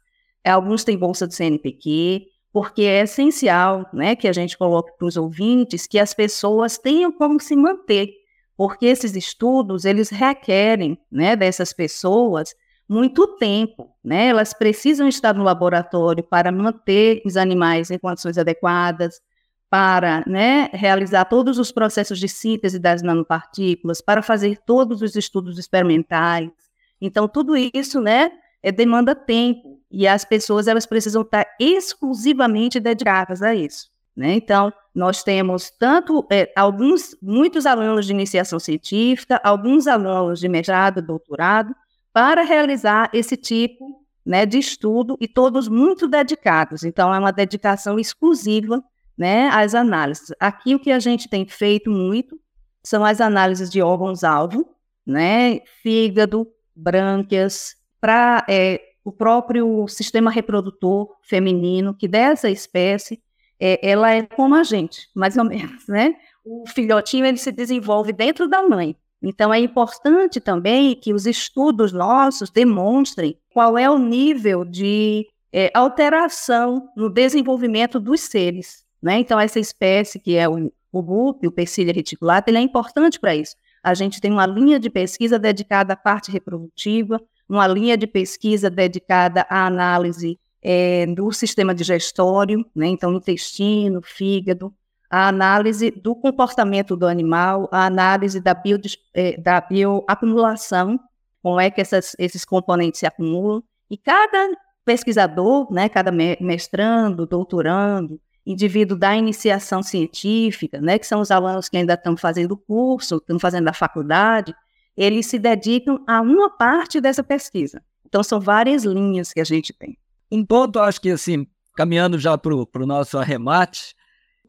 alguns 0.45 0.83
têm 0.83 0.97
bolsa 0.97 1.27
do 1.27 1.33
CNPq, 1.33 2.27
porque 2.51 2.81
é 2.83 3.01
essencial, 3.01 3.87
né, 3.93 4.15
que 4.15 4.27
a 4.27 4.33
gente 4.33 4.57
coloque 4.57 4.97
para 4.97 5.07
os 5.07 5.17
ouvintes 5.17 5.85
que 5.85 5.99
as 5.99 6.13
pessoas 6.13 6.77
tenham 6.77 7.11
como 7.11 7.39
se 7.39 7.55
manter 7.55 8.11
porque 8.59 8.87
esses 8.87 9.15
estudos 9.15 9.85
eles 9.85 10.09
requerem, 10.09 10.99
né, 11.09 11.33
dessas 11.33 11.71
pessoas 11.71 12.53
muito 12.89 13.25
tempo, 13.37 13.95
né? 14.03 14.27
Elas 14.27 14.53
precisam 14.53 15.07
estar 15.07 15.33
no 15.33 15.45
laboratório 15.45 16.21
para 16.21 16.51
manter 16.51 17.21
os 17.25 17.37
animais 17.37 17.89
em 17.89 17.97
condições 17.97 18.37
adequadas, 18.37 19.21
para, 19.69 20.25
né, 20.27 20.69
realizar 20.73 21.23
todos 21.23 21.57
os 21.57 21.71
processos 21.71 22.19
de 22.19 22.27
síntese 22.27 22.77
das 22.77 23.01
nanopartículas, 23.01 24.01
para 24.01 24.21
fazer 24.21 24.57
todos 24.65 25.01
os 25.01 25.15
estudos 25.15 25.57
experimentais. 25.57 26.51
Então 26.99 27.29
tudo 27.29 27.55
isso, 27.55 28.01
né, 28.01 28.29
é, 28.61 28.73
demanda 28.73 29.15
tempo 29.15 29.79
e 29.89 30.05
as 30.05 30.25
pessoas 30.25 30.67
elas 30.67 30.85
precisam 30.85 31.21
estar 31.21 31.47
exclusivamente 31.61 32.77
dedicadas 32.77 33.41
a 33.41 33.55
isso. 33.55 33.89
Né? 34.19 34.33
Então, 34.33 34.73
nós 34.93 35.23
temos 35.23 35.71
tanto 35.71 36.27
é, 36.29 36.51
alguns, 36.53 37.15
muitos 37.21 37.65
alunos 37.65 38.05
de 38.05 38.11
iniciação 38.11 38.59
científica, 38.59 39.39
alguns 39.41 39.87
alunos 39.87 40.41
de 40.41 40.49
mestrado, 40.49 41.01
doutorado, 41.01 41.73
para 42.11 42.43
realizar 42.43 43.09
esse 43.13 43.37
tipo 43.37 44.05
né, 44.25 44.45
de 44.45 44.59
estudo 44.59 45.15
e 45.21 45.25
todos 45.25 45.69
muito 45.69 46.05
dedicados. 46.05 46.83
Então, 46.83 47.15
é 47.15 47.17
uma 47.17 47.31
dedicação 47.31 47.97
exclusiva 47.97 48.83
né, 49.17 49.47
às 49.53 49.73
análises. 49.73 50.33
Aqui, 50.37 50.75
o 50.75 50.79
que 50.81 50.91
a 50.91 50.99
gente 50.99 51.29
tem 51.29 51.47
feito 51.47 51.89
muito 51.89 52.37
são 52.83 53.05
as 53.05 53.21
análises 53.21 53.69
de 53.69 53.81
órgãos-alvo, 53.81 54.65
né, 55.07 55.61
fígado, 55.81 56.45
brânquias, 56.75 57.73
para 58.01 58.45
é, 58.49 58.81
o 59.01 59.13
próprio 59.13 59.87
sistema 59.87 60.29
reprodutor 60.29 61.07
feminino, 61.23 61.95
que 61.95 62.05
dessa 62.05 62.49
espécie 62.49 63.21
é, 63.59 63.79
ela 63.87 64.11
é 64.13 64.23
como 64.23 64.55
a 64.55 64.63
gente, 64.63 65.09
mais 65.13 65.37
ou 65.37 65.43
menos, 65.43 65.87
né? 65.87 66.15
O 66.45 66.65
filhotinho 66.67 67.25
ele 67.25 67.37
se 67.37 67.51
desenvolve 67.51 68.13
dentro 68.13 68.47
da 68.47 68.63
mãe. 68.63 68.95
Então 69.21 69.53
é 69.53 69.59
importante 69.59 70.39
também 70.39 70.95
que 70.95 71.13
os 71.13 71.25
estudos 71.25 71.91
nossos 71.91 72.49
demonstrem 72.49 73.37
qual 73.53 73.77
é 73.77 73.89
o 73.89 73.97
nível 73.97 74.63
de 74.63 75.27
é, 75.51 75.69
alteração 75.73 76.89
no 76.95 77.09
desenvolvimento 77.09 77.99
dos 77.99 78.21
seres, 78.21 78.85
né? 79.01 79.19
Então 79.19 79.39
essa 79.39 79.59
espécie 79.59 80.19
que 80.19 80.37
é 80.37 80.47
o, 80.47 80.71
o 80.91 81.01
BUP, 81.01 81.45
o 81.47 81.51
Persília 81.51 81.93
reticulata, 81.93 82.49
ele 82.49 82.59
é 82.59 82.61
importante 82.61 83.19
para 83.19 83.35
isso. 83.35 83.55
A 83.83 83.93
gente 83.93 84.21
tem 84.21 84.31
uma 84.31 84.45
linha 84.45 84.79
de 84.79 84.89
pesquisa 84.89 85.37
dedicada 85.37 85.93
à 85.93 85.95
parte 85.97 86.31
reprodutiva, 86.31 87.21
uma 87.47 87.67
linha 87.67 87.97
de 87.97 88.07
pesquisa 88.07 88.69
dedicada 88.69 89.45
à 89.49 89.65
análise 89.65 90.39
é, 90.71 91.07
do 91.07 91.31
sistema 91.31 91.73
digestório, 91.73 92.63
né? 92.75 92.85
então 92.85 93.11
intestino, 93.15 94.03
fígado, 94.03 94.71
a 95.09 95.27
análise 95.27 95.89
do 95.89 96.15
comportamento 96.15 96.95
do 96.95 97.07
animal, 97.07 97.67
a 97.71 97.87
análise 97.87 98.39
da, 98.39 98.53
bio, 98.53 98.79
é, 99.11 99.35
da 99.41 99.59
bioacumulação, 99.61 100.99
como 101.41 101.59
é 101.59 101.71
que 101.71 101.81
essas, 101.81 102.15
esses 102.19 102.45
componentes 102.45 102.99
se 102.99 103.07
acumulam, 103.07 103.63
e 103.89 103.97
cada 103.97 104.51
pesquisador, 104.85 105.73
né, 105.73 105.89
cada 105.89 106.11
mestrando, 106.11 107.25
doutorando, 107.25 108.21
indivíduo 108.45 108.95
da 108.95 109.15
iniciação 109.15 109.81
científica, 109.81 110.79
né, 110.79 110.99
que 110.99 111.07
são 111.07 111.19
os 111.19 111.31
alunos 111.31 111.67
que 111.67 111.77
ainda 111.77 111.95
estão 111.95 112.15
fazendo 112.15 112.51
o 112.51 112.57
curso, 112.57 113.15
estão 113.15 113.39
fazendo 113.39 113.67
a 113.69 113.73
faculdade, 113.73 114.53
eles 114.95 115.25
se 115.25 115.39
dedicam 115.39 116.03
a 116.05 116.21
uma 116.21 116.47
parte 116.47 117.01
dessa 117.01 117.23
pesquisa. 117.23 117.81
Então, 118.05 118.21
são 118.21 118.39
várias 118.39 118.83
linhas 118.83 119.33
que 119.33 119.39
a 119.39 119.43
gente 119.43 119.73
tem. 119.73 119.97
Um 120.31 120.45
ponto, 120.45 120.79
acho 120.79 121.01
que 121.01 121.11
assim, 121.11 121.47
caminhando 121.75 122.19
já 122.19 122.37
para 122.37 122.53
o 122.53 122.85
nosso 122.85 123.17
arremate, 123.17 123.95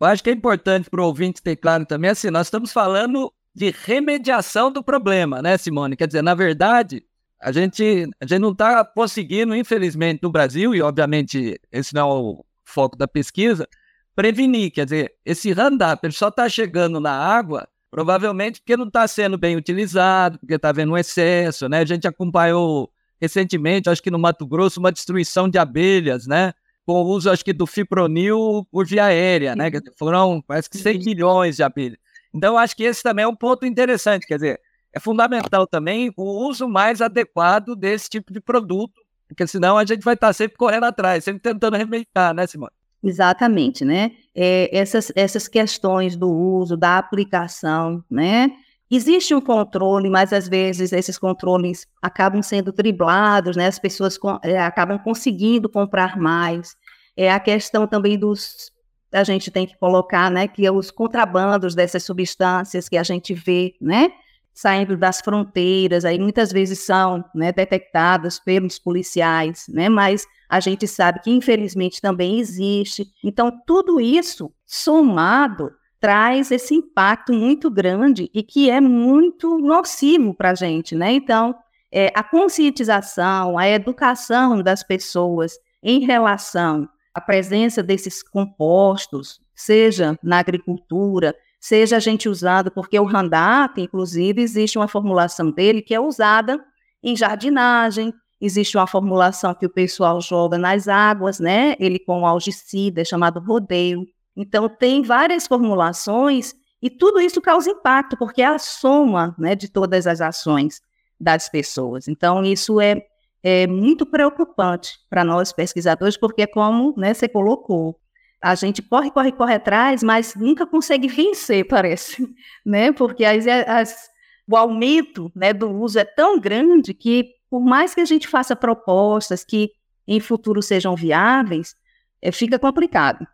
eu 0.00 0.06
acho 0.06 0.22
que 0.22 0.30
é 0.30 0.32
importante 0.32 0.88
para 0.88 1.00
o 1.00 1.06
ouvinte 1.06 1.42
ter 1.42 1.56
claro 1.56 1.84
também, 1.86 2.10
assim, 2.10 2.30
nós 2.30 2.46
estamos 2.46 2.72
falando 2.72 3.32
de 3.54 3.70
remediação 3.70 4.72
do 4.72 4.82
problema, 4.82 5.42
né, 5.42 5.56
Simone? 5.58 5.96
Quer 5.96 6.06
dizer, 6.06 6.22
na 6.22 6.34
verdade, 6.34 7.04
a 7.40 7.52
gente, 7.52 8.08
a 8.20 8.26
gente 8.26 8.40
não 8.40 8.52
está 8.52 8.84
conseguindo, 8.84 9.54
infelizmente, 9.54 10.22
no 10.22 10.30
Brasil, 10.30 10.74
e 10.74 10.82
obviamente 10.82 11.60
esse 11.72 11.94
não 11.94 12.00
é 12.00 12.04
o 12.14 12.44
foco 12.64 12.96
da 12.96 13.08
pesquisa, 13.08 13.66
prevenir. 14.14 14.70
Quer 14.70 14.84
dizer, 14.84 15.14
esse 15.24 15.50
ele 15.50 16.12
só 16.12 16.28
está 16.28 16.48
chegando 16.48 17.00
na 17.00 17.12
água, 17.12 17.68
provavelmente 17.90 18.60
porque 18.60 18.76
não 18.76 18.86
está 18.86 19.08
sendo 19.08 19.38
bem 19.38 19.56
utilizado, 19.56 20.38
porque 20.38 20.54
está 20.54 20.68
havendo 20.68 20.92
um 20.92 20.98
excesso, 20.98 21.68
né? 21.68 21.80
A 21.80 21.84
gente 21.84 22.06
acompanhou 22.06 22.90
recentemente, 23.20 23.88
acho 23.88 24.02
que 24.02 24.11
no 24.11 24.18
Mato 24.18 24.46
Grosso, 24.46 24.80
uma 24.80 24.92
destruição 24.92 25.48
de 25.48 25.59
abelhas, 25.59 26.26
né? 26.26 26.52
Com 26.87 27.02
o 27.02 27.06
uso, 27.06 27.30
acho 27.30 27.44
que, 27.44 27.52
do 27.52 27.66
fipronil 27.66 28.66
por 28.70 28.87
via 28.87 29.04
aérea, 29.04 29.54
né? 29.54 29.70
Foram, 29.98 30.42
parece 30.42 30.70
que 30.70 30.78
100 30.78 30.98
milhões 31.00 31.56
de 31.56 31.62
abelhas. 31.62 31.98
Então, 32.35 32.56
acho 32.56 32.76
que 32.76 32.85
esse 32.85 33.02
também 33.02 33.24
é 33.24 33.28
um 33.28 33.37
ponto 33.37 33.66
interessante, 33.66 34.26
quer 34.26 34.37
dizer, 34.37 34.61
é 34.92 34.98
fundamental 34.98 35.66
também 35.66 36.12
o 36.16 36.48
uso 36.48 36.68
mais 36.68 37.00
adequado 37.00 37.76
desse 37.76 38.09
tipo 38.09 38.33
de 38.33 38.40
produto, 38.40 39.00
porque 39.28 39.46
senão 39.46 39.78
a 39.78 39.85
gente 39.85 40.02
vai 40.02 40.14
estar 40.14 40.33
sempre 40.33 40.56
correndo 40.56 40.85
atrás, 40.85 41.22
sempre 41.22 41.40
tentando 41.40 41.76
remediar, 41.76 42.35
né, 42.35 42.46
Simone? 42.46 42.72
Exatamente, 43.02 43.85
né? 43.85 44.12
É, 44.35 44.76
essas, 44.76 45.12
essas 45.14 45.48
questões 45.48 46.16
do 46.16 46.28
uso, 46.30 46.76
da 46.76 46.98
aplicação, 46.98 48.04
né? 48.11 48.50
Existe 48.90 49.35
um 49.35 49.40
controle, 49.40 50.11
mas 50.11 50.33
às 50.33 50.48
vezes 50.48 50.92
esses 50.92 51.16
controles 51.16 51.87
acabam 52.03 52.42
sendo 52.42 52.72
driblados, 52.72 53.57
né? 53.57 53.66
As 53.66 53.79
pessoas 53.79 54.18
é, 54.42 54.59
acabam 54.59 54.98
conseguindo 54.98 55.68
comprar 55.68 56.18
mais. 56.18 56.74
É 57.16 57.31
a 57.31 57.38
questão 57.38 57.87
também 57.87 58.18
dos 58.18 58.72
a 59.12 59.24
gente 59.24 59.50
tem 59.50 59.66
que 59.66 59.76
colocar, 59.76 60.31
né, 60.31 60.46
que 60.46 60.64
é 60.64 60.70
os 60.70 60.90
contrabandos 60.90 61.74
dessas 61.74 62.05
substâncias 62.05 62.88
que 62.88 62.96
a 62.96 63.03
gente 63.03 63.35
vê, 63.35 63.74
né, 63.81 64.11
saindo 64.55 64.96
das 64.96 65.20
fronteiras, 65.20 66.05
aí 66.05 66.18
muitas 66.18 66.53
vezes 66.53 66.81
são, 66.81 67.24
né, 67.35 67.50
detectadas 67.50 68.38
pelos 68.38 68.79
policiais, 68.79 69.64
né, 69.68 69.88
mas 69.88 70.26
a 70.48 70.61
gente 70.61 70.87
sabe 70.87 71.20
que 71.22 71.31
infelizmente 71.31 72.00
também 72.00 72.38
existe. 72.38 73.07
Então 73.24 73.50
tudo 73.66 74.00
isso 74.00 74.53
somado 74.66 75.72
traz 76.00 76.50
esse 76.50 76.74
impacto 76.74 77.32
muito 77.32 77.70
grande 77.70 78.30
e 78.32 78.42
que 78.42 78.70
é 78.70 78.80
muito 78.80 79.58
nocivo 79.58 80.34
para 80.34 80.52
a 80.52 80.54
gente, 80.54 80.94
né? 80.94 81.12
Então, 81.12 81.54
é, 81.92 82.10
a 82.14 82.22
conscientização, 82.22 83.58
a 83.58 83.68
educação 83.68 84.62
das 84.62 84.82
pessoas 84.82 85.58
em 85.82 86.00
relação 86.00 86.88
à 87.14 87.20
presença 87.20 87.82
desses 87.82 88.22
compostos, 88.22 89.40
seja 89.54 90.18
na 90.22 90.38
agricultura, 90.38 91.34
seja 91.60 91.96
a 91.96 92.00
gente 92.00 92.28
usado, 92.28 92.70
porque 92.70 92.98
o 92.98 93.04
Randap, 93.04 93.78
inclusive, 93.78 94.40
existe 94.40 94.78
uma 94.78 94.88
formulação 94.88 95.50
dele 95.50 95.82
que 95.82 95.94
é 95.94 96.00
usada 96.00 96.58
em 97.02 97.14
jardinagem, 97.14 98.14
existe 98.40 98.76
uma 98.78 98.86
formulação 98.86 99.54
que 99.54 99.66
o 99.66 99.70
pessoal 99.70 100.18
joga 100.20 100.56
nas 100.56 100.88
águas, 100.88 101.38
né? 101.38 101.74
Ele 101.78 101.98
com 101.98 102.24
algicida, 102.24 103.04
chamado 103.04 103.38
rodeio. 103.40 104.06
Então, 104.40 104.70
tem 104.70 105.03
várias 105.03 105.46
formulações 105.46 106.55
e 106.81 106.88
tudo 106.88 107.20
isso 107.20 107.42
causa 107.42 107.70
impacto, 107.70 108.16
porque 108.16 108.40
é 108.40 108.46
a 108.46 108.59
soma 108.59 109.35
né, 109.38 109.55
de 109.55 109.68
todas 109.68 110.07
as 110.07 110.22
ações 110.22 110.81
das 111.20 111.50
pessoas. 111.50 112.09
Então, 112.09 112.42
isso 112.42 112.81
é, 112.81 113.03
é 113.42 113.66
muito 113.66 114.07
preocupante 114.07 114.98
para 115.11 115.22
nós 115.22 115.53
pesquisadores, 115.53 116.16
porque, 116.16 116.46
como 116.46 116.94
né, 116.96 117.12
você 117.12 117.29
colocou, 117.29 118.00
a 118.40 118.55
gente 118.55 118.81
corre, 118.81 119.11
corre, 119.11 119.31
corre 119.31 119.57
atrás, 119.57 120.03
mas 120.03 120.35
nunca 120.35 120.66
consegue 120.66 121.07
vencer, 121.07 121.64
parece, 121.68 122.26
né? 122.64 122.92
Porque 122.92 123.26
as, 123.26 123.46
as, 123.46 124.09
o 124.48 124.57
aumento 124.57 125.31
né, 125.37 125.53
do 125.53 125.70
uso 125.70 125.98
é 125.98 126.05
tão 126.05 126.40
grande 126.40 126.94
que, 126.94 127.35
por 127.50 127.61
mais 127.61 127.94
que 127.94 128.00
a 128.00 128.07
gente 128.07 128.26
faça 128.26 128.57
propostas 128.57 129.44
que 129.44 129.70
em 130.09 130.18
futuro 130.18 130.62
sejam 130.62 130.96
viáveis, 130.96 131.76
é, 132.22 132.33
fica 132.33 132.59
complicado. 132.59 133.26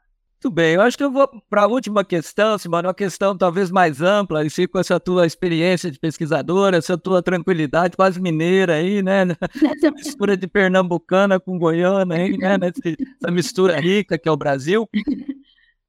Muito 0.43 0.55
bem, 0.55 0.75
eu 0.75 0.83
acho 0.83 0.99
que 0.99 1.03
eu 1.03 1.11
vou 1.11 1.27
para 1.49 1.63
a 1.63 1.67
última 1.67 2.05
questão, 2.05 2.59
Simone, 2.59 2.87
uma 2.87 2.95
questão 2.95 3.37
talvez 3.37 3.71
mais 3.71 4.03
ampla, 4.03 4.45
e 4.45 4.51
fico 4.51 4.75
com 4.75 4.79
essa 4.79 5.01
tua 5.01 5.27
experiência 5.27 5.91
de 5.91 5.99
pesquisadora, 5.99 6.77
essa 6.77 6.97
tua 6.99 7.23
tranquilidade 7.23 7.97
quase 7.97 8.21
mineira 8.21 8.75
aí, 8.75 9.03
né? 9.03 9.23
Essa 9.77 9.91
mistura 9.91 10.37
de 10.37 10.47
pernambucana 10.47 11.41
com 11.41 11.59
goiana 11.59 12.17
aí, 12.17 12.37
né? 12.37 12.59
Essa 13.19 13.31
mistura 13.31 13.81
rica 13.81 14.19
que 14.19 14.29
é 14.29 14.33
o 14.33 14.37
Brasil. 14.37 14.87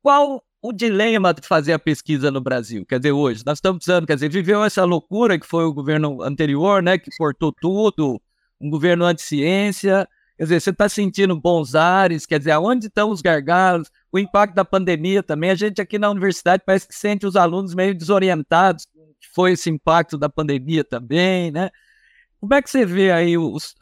Qual 0.01 0.41
o 0.61 0.71
dilema 0.71 1.33
de 1.33 1.45
fazer 1.45 1.73
a 1.73 1.79
pesquisa 1.79 2.31
no 2.31 2.39
Brasil? 2.39 2.85
Quer 2.85 2.99
dizer, 2.99 3.11
hoje, 3.11 3.43
nós 3.45 3.57
estamos 3.57 3.79
precisando, 3.79 4.07
quer 4.07 4.15
dizer, 4.15 4.29
viveu 4.29 4.63
essa 4.63 4.85
loucura 4.85 5.37
que 5.37 5.45
foi 5.45 5.65
o 5.65 5.73
governo 5.73 6.21
anterior, 6.23 6.81
né? 6.81 6.97
Que 6.97 7.11
cortou 7.17 7.51
tudo, 7.51 8.19
um 8.61 8.69
governo 8.69 9.03
anti-ciência, 9.03 10.07
Quer 10.37 10.43
dizer, 10.43 10.61
você 10.61 10.69
está 10.69 10.87
sentindo 10.87 11.35
bons 11.35 11.73
ares, 11.73 12.27
quer 12.27 12.37
dizer, 12.37 12.51
aonde 12.51 12.85
estão 12.85 13.09
os 13.09 13.21
gargalos? 13.23 13.89
O 14.11 14.19
impacto 14.19 14.55
da 14.55 14.63
pandemia 14.65 15.21
também. 15.21 15.49
A 15.49 15.55
gente 15.55 15.81
aqui 15.81 15.99
na 15.99 16.09
universidade 16.09 16.63
parece 16.65 16.87
que 16.87 16.95
sente 16.95 17.25
os 17.25 17.35
alunos 17.35 17.75
meio 17.75 17.93
desorientados, 17.93 18.85
que 18.85 19.27
foi 19.33 19.53
esse 19.53 19.69
impacto 19.69 20.17
da 20.17 20.29
pandemia 20.29 20.83
também, 20.83 21.51
né? 21.51 21.69
Como 22.39 22.53
é 22.53 22.61
que 22.61 22.69
você 22.69 22.85
vê 22.85 23.11
aí, 23.11 23.37
os, 23.37 23.75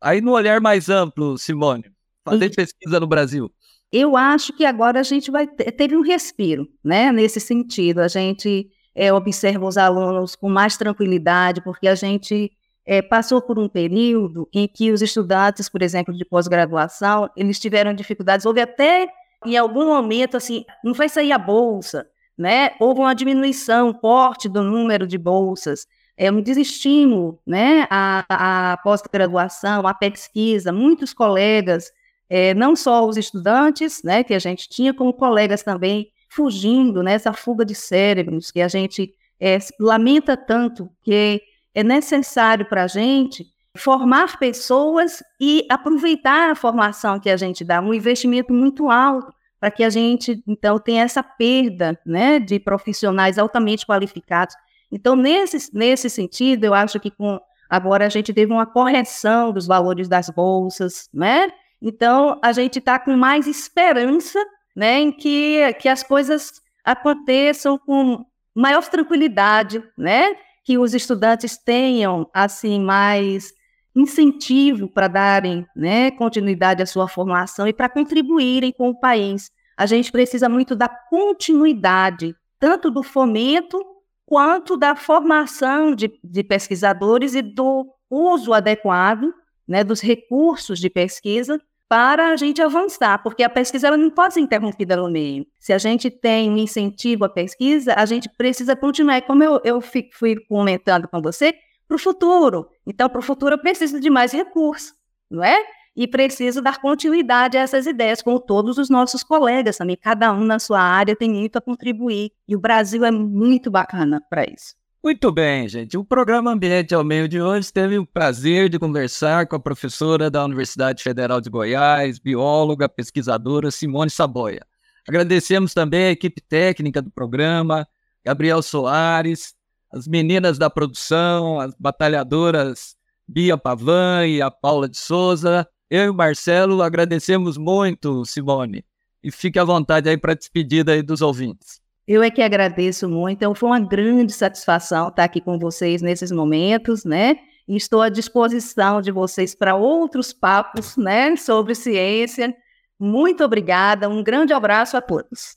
aí 0.00 0.20
no 0.20 0.32
olhar 0.32 0.60
mais 0.60 0.88
amplo, 0.88 1.38
Simone, 1.38 1.84
fazer 2.24 2.50
pesquisa 2.54 3.00
no 3.00 3.06
Brasil? 3.06 3.52
Eu 3.90 4.16
acho 4.16 4.52
que 4.52 4.64
agora 4.64 5.00
a 5.00 5.02
gente 5.02 5.30
vai 5.30 5.46
ter, 5.46 5.70
ter 5.72 5.96
um 5.96 6.02
respiro, 6.02 6.68
né? 6.82 7.10
Nesse 7.12 7.40
sentido, 7.40 8.00
a 8.00 8.08
gente 8.08 8.68
é, 8.94 9.12
observa 9.12 9.66
os 9.66 9.76
alunos 9.76 10.36
com 10.36 10.48
mais 10.48 10.76
tranquilidade, 10.76 11.62
porque 11.62 11.88
a 11.88 11.94
gente 11.94 12.50
é, 12.86 13.00
passou 13.00 13.40
por 13.40 13.58
um 13.58 13.68
período 13.68 14.48
em 14.52 14.68
que 14.68 14.92
os 14.92 15.00
estudantes, 15.00 15.68
por 15.68 15.82
exemplo, 15.82 16.14
de 16.14 16.24
pós-graduação, 16.24 17.28
eles 17.36 17.58
tiveram 17.58 17.94
dificuldades, 17.94 18.44
houve 18.44 18.60
até 18.60 19.08
em 19.44 19.56
algum 19.56 19.86
momento, 19.86 20.36
assim, 20.36 20.64
não 20.82 20.94
vai 20.94 21.08
sair 21.08 21.32
a 21.32 21.38
bolsa, 21.38 22.06
né? 22.36 22.70
Houve 22.80 23.00
uma 23.00 23.14
diminuição, 23.14 23.92
corte 23.92 24.48
do 24.48 24.62
número 24.62 25.06
de 25.06 25.18
bolsas, 25.18 25.86
é 26.16 26.30
um 26.30 26.40
desestímulo, 26.40 27.40
né? 27.46 27.86
A, 27.90 28.72
a 28.72 28.76
pós-graduação, 28.78 29.86
a 29.86 29.94
pesquisa, 29.94 30.72
muitos 30.72 31.12
colegas, 31.12 31.90
é, 32.28 32.54
não 32.54 32.74
só 32.74 33.06
os 33.06 33.16
estudantes, 33.16 34.02
né, 34.02 34.24
que 34.24 34.34
a 34.34 34.38
gente 34.38 34.68
tinha, 34.68 34.94
como 34.94 35.12
colegas 35.12 35.62
também 35.62 36.10
fugindo, 36.28 37.02
né? 37.02 37.14
Essa 37.14 37.32
fuga 37.32 37.64
de 37.64 37.74
cérebros 37.74 38.50
que 38.50 38.60
a 38.60 38.68
gente 38.68 39.14
é, 39.40 39.58
lamenta 39.78 40.36
tanto 40.36 40.90
que 41.02 41.40
é 41.74 41.82
necessário 41.82 42.66
para 42.66 42.84
a 42.84 42.86
gente 42.86 43.46
formar 43.76 44.38
pessoas 44.38 45.22
e 45.40 45.66
aproveitar 45.68 46.50
a 46.50 46.54
formação 46.54 47.18
que 47.18 47.28
a 47.28 47.36
gente 47.36 47.64
dá, 47.64 47.80
um 47.80 47.92
investimento 47.92 48.52
muito 48.52 48.90
alto 48.90 49.32
para 49.58 49.70
que 49.70 49.82
a 49.82 49.90
gente, 49.90 50.42
então, 50.46 50.78
tenha 50.78 51.02
essa 51.02 51.22
perda 51.22 51.98
né, 52.04 52.38
de 52.38 52.60
profissionais 52.60 53.38
altamente 53.38 53.86
qualificados. 53.86 54.54
Então, 54.92 55.16
nesse, 55.16 55.74
nesse 55.74 56.10
sentido, 56.10 56.64
eu 56.64 56.74
acho 56.74 57.00
que 57.00 57.10
com, 57.10 57.40
agora 57.68 58.06
a 58.06 58.10
gente 58.10 58.32
teve 58.32 58.52
uma 58.52 58.66
correção 58.66 59.52
dos 59.52 59.66
valores 59.66 60.06
das 60.06 60.28
bolsas, 60.28 61.08
né? 61.12 61.50
Então, 61.80 62.38
a 62.42 62.52
gente 62.52 62.78
está 62.78 62.98
com 62.98 63.16
mais 63.16 63.46
esperança 63.46 64.38
né, 64.76 65.00
em 65.00 65.10
que, 65.10 65.72
que 65.80 65.88
as 65.88 66.02
coisas 66.02 66.60
aconteçam 66.84 67.78
com 67.78 68.24
maior 68.54 68.86
tranquilidade, 68.86 69.82
né? 69.96 70.36
que 70.64 70.78
os 70.78 70.94
estudantes 70.94 71.58
tenham 71.58 72.28
assim 72.32 72.80
mais 72.80 73.52
incentivo 73.94 74.88
para 74.88 75.08
darem 75.08 75.66
né, 75.74 76.10
continuidade 76.10 76.82
à 76.82 76.86
sua 76.86 77.06
formação 77.06 77.66
e 77.68 77.72
para 77.72 77.88
contribuírem 77.88 78.72
com 78.72 78.90
o 78.90 78.98
país. 78.98 79.50
A 79.76 79.86
gente 79.86 80.10
precisa 80.10 80.48
muito 80.48 80.74
da 80.74 80.88
continuidade, 80.88 82.34
tanto 82.58 82.90
do 82.90 83.02
fomento 83.02 83.80
quanto 84.26 84.76
da 84.76 84.96
formação 84.96 85.94
de, 85.94 86.12
de 86.22 86.42
pesquisadores 86.42 87.34
e 87.34 87.42
do 87.42 87.86
uso 88.10 88.52
adequado 88.52 89.32
né, 89.66 89.82
dos 89.82 90.00
recursos 90.00 90.78
de 90.78 90.88
pesquisa 90.90 91.60
para 91.88 92.30
a 92.30 92.36
gente 92.36 92.60
avançar, 92.62 93.22
porque 93.22 93.42
a 93.42 93.48
pesquisa 93.48 93.88
ela 93.88 93.96
não 93.96 94.10
pode 94.10 94.34
ser 94.34 94.40
interrompida 94.40 94.96
no 94.96 95.10
meio. 95.10 95.46
Se 95.60 95.72
a 95.72 95.78
gente 95.78 96.10
tem 96.10 96.50
um 96.50 96.56
incentivo 96.56 97.24
à 97.24 97.28
pesquisa, 97.28 97.94
a 97.94 98.06
gente 98.06 98.28
precisa 98.28 98.74
continuar. 98.74 99.22
Como 99.22 99.44
eu, 99.44 99.60
eu 99.64 99.80
fui 99.80 100.36
comentando 100.48 101.06
com 101.06 101.20
você, 101.20 101.54
para 101.86 101.96
o 101.96 101.98
futuro. 101.98 102.68
Então, 102.86 103.08
para 103.08 103.18
o 103.18 103.22
futuro, 103.22 103.54
eu 103.54 103.58
preciso 103.58 104.00
de 104.00 104.10
mais 104.10 104.32
recursos, 104.32 104.92
não 105.30 105.42
é? 105.42 105.56
E 105.96 106.08
preciso 106.08 106.60
dar 106.60 106.80
continuidade 106.80 107.56
a 107.56 107.60
essas 107.60 107.86
ideias 107.86 108.20
com 108.20 108.38
todos 108.38 108.78
os 108.78 108.90
nossos 108.90 109.22
colegas 109.22 109.76
também. 109.76 109.96
Cada 109.96 110.32
um 110.32 110.44
na 110.44 110.58
sua 110.58 110.80
área 110.80 111.14
tem 111.14 111.30
muito 111.30 111.56
a 111.56 111.60
contribuir. 111.60 112.32
E 112.48 112.56
o 112.56 112.60
Brasil 112.60 113.04
é 113.04 113.12
muito 113.12 113.70
bacana 113.70 114.20
para 114.28 114.44
isso. 114.44 114.74
Muito 115.04 115.30
bem, 115.30 115.68
gente. 115.68 115.98
O 115.98 116.04
programa 116.04 116.50
Ambiente 116.50 116.94
ao 116.94 117.04
Meio 117.04 117.28
de 117.28 117.38
hoje 117.40 117.70
teve 117.70 117.98
o 117.98 118.06
prazer 118.06 118.70
de 118.70 118.78
conversar 118.78 119.46
com 119.46 119.54
a 119.54 119.60
professora 119.60 120.30
da 120.30 120.42
Universidade 120.42 121.02
Federal 121.02 121.42
de 121.42 121.50
Goiás, 121.50 122.18
bióloga, 122.18 122.88
pesquisadora 122.88 123.70
Simone 123.70 124.10
Saboia. 124.10 124.66
Agradecemos 125.06 125.74
também 125.74 126.06
a 126.06 126.10
equipe 126.12 126.40
técnica 126.40 127.02
do 127.02 127.10
programa, 127.10 127.86
Gabriel 128.24 128.62
Soares, 128.62 129.54
as 129.94 130.08
meninas 130.08 130.58
da 130.58 130.68
produção, 130.68 131.60
as 131.60 131.72
batalhadoras 131.78 132.96
Bia 133.28 133.56
Pavan 133.56 134.26
e 134.26 134.42
a 134.42 134.50
Paula 134.50 134.88
de 134.88 134.98
Souza. 134.98 135.66
Eu 135.88 136.06
e 136.06 136.08
o 136.08 136.14
Marcelo 136.14 136.82
agradecemos 136.82 137.56
muito, 137.56 138.24
Simone. 138.24 138.84
E 139.22 139.30
fique 139.30 139.56
à 139.56 139.64
vontade 139.64 140.08
aí 140.08 140.18
para 140.18 140.34
despedida 140.34 140.92
aí 140.92 141.00
dos 141.00 141.22
ouvintes. 141.22 141.80
Eu 142.08 142.24
é 142.24 142.30
que 142.30 142.42
agradeço 142.42 143.08
muito. 143.08 143.36
Então, 143.36 143.54
foi 143.54 143.68
uma 143.68 143.80
grande 143.80 144.32
satisfação 144.32 145.08
estar 145.08 145.24
aqui 145.24 145.40
com 145.40 145.58
vocês 145.60 146.02
nesses 146.02 146.32
momentos, 146.32 147.04
né? 147.04 147.36
E 147.66 147.76
estou 147.76 148.02
à 148.02 148.08
disposição 148.08 149.00
de 149.00 149.12
vocês 149.12 149.54
para 149.54 149.76
outros 149.76 150.32
papos, 150.32 150.96
né, 150.98 151.34
sobre 151.36 151.74
ciência. 151.74 152.54
Muito 152.98 153.44
obrigada. 153.44 154.08
Um 154.08 154.22
grande 154.22 154.52
abraço 154.52 154.96
a 154.96 155.00
todos. 155.00 155.56